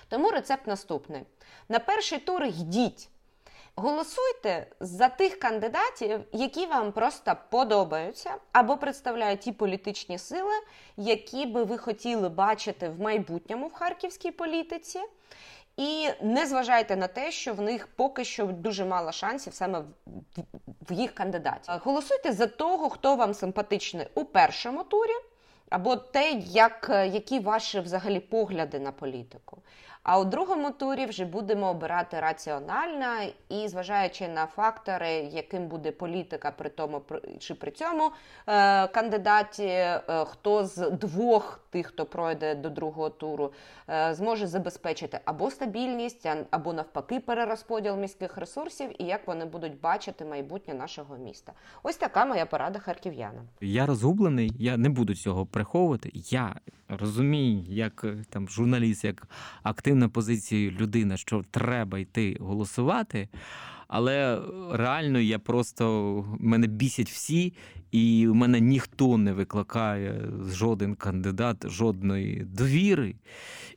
Тому 0.09 0.31
рецепт 0.31 0.67
наступний: 0.67 1.23
на 1.69 1.79
перший 1.79 2.19
тур 2.19 2.45
йдіть. 2.45 3.09
Голосуйте 3.81 4.67
за 4.81 5.09
тих 5.09 5.39
кандидатів, 5.39 6.21
які 6.33 6.67
вам 6.67 6.93
просто 6.93 7.37
подобаються, 7.51 8.35
або 8.53 8.77
представляють 8.77 9.41
ті 9.41 9.53
політичні 9.53 10.19
сили, 10.19 10.53
які 10.97 11.47
би 11.47 11.65
ви 11.65 11.79
хотіли 11.79 12.29
бачити 12.29 12.89
в 12.89 13.01
майбутньому 13.01 13.67
в 13.67 13.73
харківській 13.73 14.31
політиці. 14.31 15.01
І 15.77 16.09
не 16.23 16.47
зважайте 16.47 16.97
на 16.97 17.07
те, 17.07 17.31
що 17.31 17.55
в 17.55 17.61
них 17.61 17.87
поки 17.87 18.25
що 18.25 18.47
дуже 18.47 18.85
мало 18.85 19.13
шансів 19.13 19.55
саме 19.55 19.83
в 20.91 20.93
їх 20.93 21.15
кандидаті. 21.15 21.71
Голосуйте 21.85 22.33
за 22.33 22.47
того, 22.47 22.91
хто 22.91 23.17
вам 23.17 23.35
симпатичний 23.35 24.07
у 24.15 24.25
першому 24.25 24.85
турі, 24.85 25.15
або 25.71 25.97
те, 25.97 26.31
як, 26.45 26.91
які 27.13 27.39
ваші 27.39 27.81
взагалі 27.81 28.21
погляди 28.21 28.79
на 28.79 28.93
політику. 28.93 29.63
А 30.13 30.19
у 30.19 30.25
другому 30.25 30.71
турі 30.71 31.07
вже 31.07 31.25
будемо 31.25 31.71
обирати 31.71 32.21
раціонально 32.21 33.07
і 33.49 33.69
зважаючи 33.69 34.29
на 34.29 34.47
фактори, 34.47 35.11
яким 35.11 35.67
буде 35.69 35.93
політика 35.93 36.51
при 36.51 36.69
тому 36.69 37.03
чи 37.39 37.55
при 37.55 37.71
цьому 37.71 38.11
е, 38.47 38.87
кандидаті, 38.89 39.65
е, 39.65 40.01
хто 40.27 40.67
з 40.67 40.91
двох 40.91 41.61
тих, 41.71 41.87
хто 41.87 42.07
пройде 42.07 42.55
до 42.55 42.71
другого 42.71 43.11
туру, 43.11 43.53
е, 43.89 44.15
зможе 44.15 44.47
забезпечити 44.47 45.21
або 45.25 45.51
стабільність, 45.51 46.29
або 46.51 46.73
навпаки, 46.73 47.21
перерозподіл 47.21 47.97
міських 47.97 48.37
ресурсів, 48.37 49.03
і 49.03 49.05
як 49.05 49.27
вони 49.27 49.45
будуть 49.45 49.81
бачити 49.81 50.25
майбутнє 50.25 50.75
нашого 50.75 51.17
міста. 51.17 51.53
Ось 51.83 51.97
така 51.97 52.25
моя 52.25 52.47
порада 52.47 52.79
харків'янам. 52.79 53.45
Я 53.61 53.87
розгублений, 53.87 54.53
я 54.59 54.77
не 54.77 54.89
буду 54.89 55.15
цього 55.15 55.47
приховувати. 55.47 56.11
Я 56.15 56.55
розумію, 56.99 57.65
як 57.69 58.07
там 58.31 58.49
журналіст, 58.49 59.05
як 59.05 59.27
активний 59.63 60.00
активна 60.01 60.09
позиція 60.09 60.71
людина, 60.71 61.17
що 61.17 61.43
треба 61.51 61.99
йти 61.99 62.37
голосувати. 62.41 63.29
Але 63.89 64.41
реально 64.73 65.19
я 65.21 65.39
просто 65.39 66.25
мене 66.41 66.67
бісять 66.67 67.11
всі, 67.11 67.53
і 67.91 68.29
в 68.29 68.35
мене 68.35 68.61
ніхто 68.61 69.19
не 69.19 69.33
викликає 69.33 70.29
жоден 70.53 70.95
кандидат 70.95 71.69
жодної 71.69 72.45
довіри. 72.45 73.15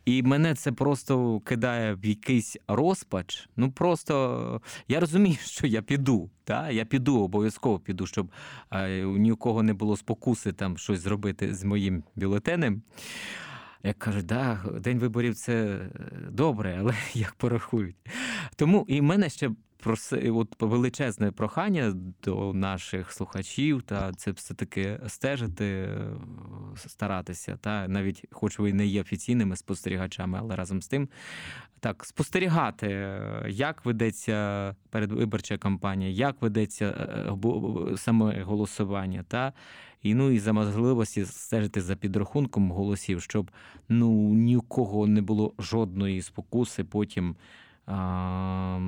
І 0.06 0.24
мене 0.24 0.56
це 0.56 0.72
просто 0.72 1.40
кидає 1.40 1.96
в 1.96 2.06
якийсь 2.06 2.58
розпач. 2.68 3.50
Ну 3.58 3.72
просто 3.72 4.62
я 4.88 5.00
розумію, 5.00 5.38
що 5.46 5.68
я 5.68 5.82
піду. 5.82 6.30
Та? 6.44 6.72
Я 6.72 6.86
піду, 6.86 7.20
обов'язково 7.20 7.80
піду, 7.80 8.08
щоб 8.08 8.32
е, 8.72 9.02
ні 9.04 9.32
у 9.32 9.38
кого 9.38 9.64
не 9.64 9.74
було 9.74 9.98
спокуси 9.98 10.52
там 10.52 10.78
щось 10.78 11.00
зробити 11.00 11.56
з 11.56 11.64
моїм 11.64 12.04
бюлетенем. 12.16 12.82
Як 13.86 14.00
кажуть, 14.00 14.26
да, 14.26 14.60
день 14.80 15.00
виборів 15.00 15.36
це 15.36 15.54
е, 15.54 15.90
добре, 16.30 16.78
але 16.80 16.94
як 17.14 17.34
порахують. 17.34 17.96
Тому 18.56 18.86
і 18.88 19.00
в 19.00 19.04
мене 19.04 19.30
ще 19.30 19.52
проси, 19.78 20.32
от 20.32 20.62
величезне 20.62 21.32
прохання 21.32 21.94
до 22.24 22.54
наших 22.54 23.12
слухачів, 23.12 23.82
та 23.82 24.14
це 24.14 24.32
все-таки 24.32 25.00
стежити, 25.08 25.66
е, 25.66 26.08
старатися, 26.76 27.58
та 27.62 27.88
навіть, 27.88 28.26
хоч 28.32 28.60
ви 28.60 28.74
не 28.74 28.86
є 28.86 29.02
офіційними 29.02 29.56
спостерігачами, 29.56 30.38
але 30.42 30.56
разом 30.56 30.82
з 30.82 30.88
тим. 30.88 31.10
Так, 31.80 32.06
спостерігати, 32.06 32.88
е, 32.88 33.46
як 33.50 33.86
ведеться 33.86 34.76
передвиборча 34.90 35.58
кампанія, 35.58 36.12
як 36.12 36.42
ведеться 36.42 37.16
саме 37.96 38.44
голосування, 38.44 39.26
та 39.28 39.54
і 40.04 40.14
ну 40.14 40.32
і 40.32 40.40
за 40.40 40.54
можливості 40.54 41.26
стежити 41.26 41.82
за 41.82 41.96
підрахунком 41.96 42.72
голосів, 42.72 43.22
щоб 43.22 43.52
ну 43.90 44.34
ні 44.34 44.58
у 44.58 44.62
кого 44.62 45.08
не 45.08 45.22
було 45.22 45.54
жодної 45.60 46.22
спокуси 46.22 46.84
потім 46.84 47.36
а, 47.86 48.80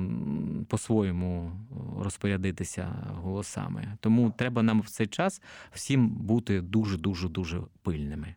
по-своєму 0.68 1.52
розпорядитися 1.98 2.88
голосами. 3.22 3.96
Тому 4.00 4.30
треба 4.38 4.62
нам 4.62 4.80
в 4.80 4.88
цей 4.88 5.06
час 5.06 5.42
всім 5.72 6.08
бути 6.08 6.60
дуже 6.60 6.98
дуже 6.98 7.28
дуже 7.28 7.60
пильними. 7.82 8.34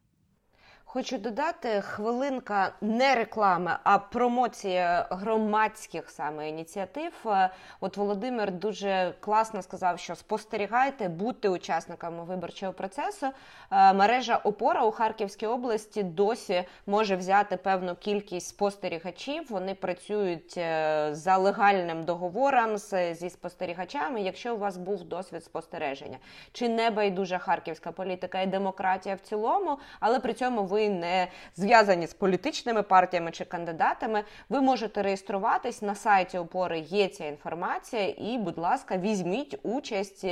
Хочу 0.92 1.18
додати 1.18 1.82
хвилинка 1.82 2.74
не 2.82 3.16
реклами, 3.16 3.78
а 3.84 3.98
промоція 3.98 5.08
громадських 5.10 6.10
саме 6.10 6.50
ініціатив. 6.50 7.12
Е, 7.26 7.50
от 7.80 7.98
Володимир 7.98 8.52
дуже 8.52 9.14
класно 9.20 9.62
сказав, 9.62 10.00
що 10.00 10.16
спостерігайте, 10.16 11.10
будьте 11.10 11.50
учасниками 11.50 12.24
виборчого 12.24 12.74
процесу. 12.74 13.28
Е, 13.72 13.94
мережа 13.94 14.38
опора 14.38 14.86
у 14.86 14.92
Харківській 14.92 15.48
області 15.48 16.04
досі 16.04 16.64
може 16.88 17.16
взяти 17.16 17.58
певну 17.58 17.96
кількість 17.96 18.48
спостерігачів. 18.48 19.46
Вони 19.50 19.76
працюють 19.76 20.58
е, 20.58 21.10
за 21.12 21.38
легальним 21.38 22.04
договором 22.04 22.78
зі 23.12 23.30
спостерігачами. 23.30 24.22
Якщо 24.22 24.56
у 24.56 24.58
вас 24.58 24.78
був 24.78 25.04
досвід 25.04 25.44
спостереження, 25.44 26.18
чи 26.52 26.70
не 26.70 26.90
байдужа 26.90 27.38
харківська 27.38 27.92
політика 27.92 28.42
і 28.42 28.48
демократія 28.48 29.16
в 29.16 29.20
цілому, 29.20 29.78
але 30.00 30.20
при 30.20 30.34
цьому 30.34 30.64
ви 30.64 30.79
ви 30.80 30.90
не 30.90 31.28
зв'язані 31.56 32.08
з 32.08 32.14
політичними 32.14 32.84
партіями 32.84 33.32
чи 33.32 33.46
кандидатами, 33.46 34.24
ви 34.50 34.62
можете 34.62 35.02
реєструватись 35.02 35.82
на 35.82 35.96
сайті 35.96 36.38
опори. 36.38 36.80
Є 36.80 37.08
ця 37.08 37.26
інформація, 37.26 38.08
і, 38.18 38.38
будь 38.38 38.58
ласка, 38.58 38.98
візьміть 38.98 39.60
участь. 39.64 40.26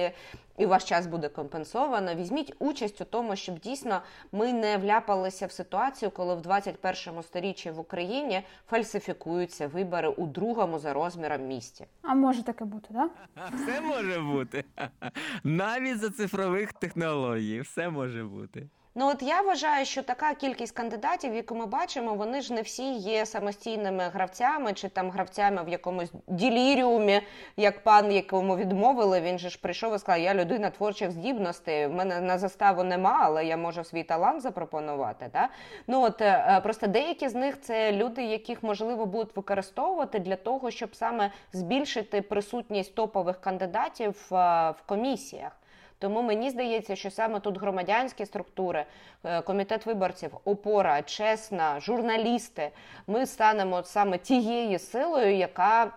І 0.57 0.65
ваш 0.65 0.83
час 0.83 1.07
буде 1.07 1.29
компенсовано. 1.29 2.15
Візьміть 2.15 2.53
участь 2.59 3.01
у 3.01 3.05
тому, 3.05 3.35
щоб 3.35 3.59
дійсно 3.59 4.01
ми 4.31 4.53
не 4.53 4.77
вляпалися 4.77 5.45
в 5.45 5.51
ситуацію, 5.51 6.11
коли 6.11 6.35
в 6.35 6.41
21 6.41 7.23
сторіччі 7.23 7.71
в 7.71 7.79
Україні 7.79 8.41
фальсифікуються 8.69 9.67
вибори 9.67 10.07
у 10.07 10.25
другому 10.25 10.79
за 10.79 10.93
розміром 10.93 11.41
місті. 11.47 11.85
А 12.01 12.13
може 12.13 12.43
таке 12.43 12.65
бути. 12.65 12.87
Да? 12.89 13.09
Все 13.53 13.81
може 13.81 14.19
бути 14.19 14.63
навіть 15.43 15.99
за 15.99 16.09
цифрових 16.09 16.73
технологій, 16.73 17.61
все 17.61 17.89
може 17.89 18.23
бути. 18.23 18.67
Ну 18.99 19.09
от 19.09 19.21
я 19.21 19.41
вважаю, 19.41 19.85
що 19.85 20.03
така 20.03 20.33
кількість 20.33 20.75
кандидатів, 20.75 21.35
яку 21.35 21.55
ми 21.55 21.65
бачимо, 21.65 22.13
вони 22.13 22.41
ж 22.41 22.53
не 22.53 22.61
всі 22.61 22.93
є 22.93 23.25
самостійними 23.25 24.03
гравцями 24.03 24.73
чи 24.73 24.89
там 24.89 25.11
гравцями 25.11 25.63
в 25.63 25.69
якомусь 25.69 26.11
діліріумі, 26.27 27.21
як 27.57 27.83
пан, 27.83 28.11
якому 28.11 28.57
відмовили. 28.57 29.21
Він 29.21 29.39
же 29.39 29.49
ж 29.49 29.59
прийшов 29.61 29.95
і 29.95 29.99
сказав, 29.99 30.21
я 30.21 30.33
людина 30.33 30.69
творчих 30.69 31.11
здібностей. 31.11 31.87
В 31.87 31.93
мене 31.93 32.21
на 32.21 32.37
заставу 32.37 32.83
нема, 32.83 33.19
але 33.23 33.45
я 33.45 33.57
можу 33.57 33.83
свій 33.83 34.03
талант 34.03 34.41
запропонувати. 34.41 35.29
Да? 35.33 35.49
Ну 35.87 36.01
от 36.01 36.21
е, 36.21 36.59
просто 36.63 36.87
деякі 36.87 37.29
з 37.29 37.35
них 37.35 37.61
це 37.61 37.91
люди, 37.91 38.23
яких 38.23 38.63
можливо 38.63 39.05
будуть 39.05 39.35
використовувати 39.35 40.19
для 40.19 40.35
того, 40.35 40.71
щоб 40.71 40.95
саме 40.95 41.31
збільшити 41.53 42.21
присутність 42.21 42.95
топових 42.95 43.41
кандидатів 43.41 44.15
е, 44.31 44.35
в 44.71 44.81
комісіях. 44.85 45.51
Тому 45.99 46.21
мені 46.21 46.49
здається, 46.49 46.95
що 46.95 47.11
саме 47.11 47.39
тут 47.39 47.57
громадянські 47.57 48.25
структури, 48.25 48.85
е, 49.23 49.41
комітет 49.41 49.85
виборців, 49.85 50.37
опора, 50.45 51.01
чесна, 51.01 51.79
журналісти, 51.79 52.71
ми 53.07 53.25
станемо 53.25 53.83
саме 53.83 54.17
тією 54.17 54.79
силою, 54.79 55.35
яка 55.35 55.91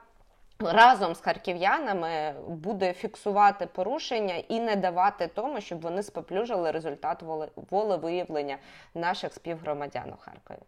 Разом 0.62 1.14
з 1.14 1.20
харків'янами 1.20 2.34
буде 2.48 2.92
фіксувати 2.92 3.66
порушення 3.66 4.34
і 4.34 4.60
не 4.60 4.76
давати 4.76 5.26
тому, 5.26 5.60
щоб 5.60 5.80
вони 5.80 6.02
споплюжили 6.02 6.70
результат 6.70 7.24
волевиявлення 7.70 8.56
наших 8.94 9.34
співгромадян 9.34 10.12
у 10.12 10.16
Харкові. 10.20 10.58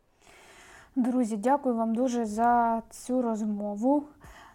Друзі, 0.97 1.37
дякую 1.37 1.75
вам 1.75 1.95
дуже 1.95 2.25
за 2.25 2.83
цю 2.90 3.23
розмову. 3.23 4.05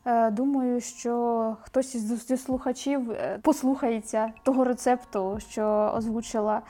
Е, 0.08 0.32
думаю, 0.32 0.82
що 0.82 1.56
хтось 1.62 1.96
із 1.96 2.43
слухачів 2.43 3.12
е, 3.12 3.39
послухається 3.41 4.32
того 4.43 4.63
рецепту, 4.63 5.39
що 5.50 5.93
озвучила. 5.96 6.62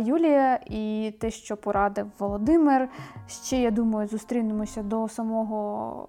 Юлія 0.00 0.60
і 0.66 1.14
те, 1.20 1.30
що 1.30 1.56
порадив 1.56 2.06
Володимир. 2.18 2.88
Ще 3.28 3.60
я 3.60 3.70
думаю, 3.70 4.08
зустрінемося 4.08 4.82
до 4.82 5.08
самого 5.08 6.08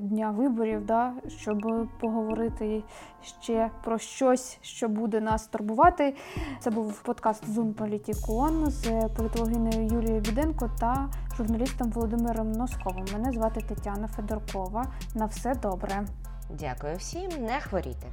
дня 0.00 0.30
виборів, 0.30 0.86
да, 0.86 1.12
щоб 1.28 1.88
поговорити 2.00 2.82
ще 3.22 3.70
про 3.84 3.98
щось, 3.98 4.58
що 4.60 4.88
буде 4.88 5.20
нас 5.20 5.46
турбувати. 5.46 6.14
Це 6.60 6.70
був 6.70 7.02
подкаст 7.02 7.48
Zoom 7.48 7.72
Політікон 7.72 8.70
з 8.70 9.08
політологиною 9.16 9.86
Юлією 9.86 10.20
Біденко 10.20 10.70
та 10.80 11.08
журналістом 11.36 11.90
Володимиром 11.90 12.52
Носковим. 12.52 13.04
Мене 13.12 13.32
звати 13.32 13.60
Тетяна 13.60 14.08
Федоркова. 14.08 14.86
На 15.14 15.26
все 15.26 15.54
добре. 15.54 16.06
Дякую 16.60 16.96
всім, 16.96 17.30
не 17.44 17.60
хворійте. 17.60 18.06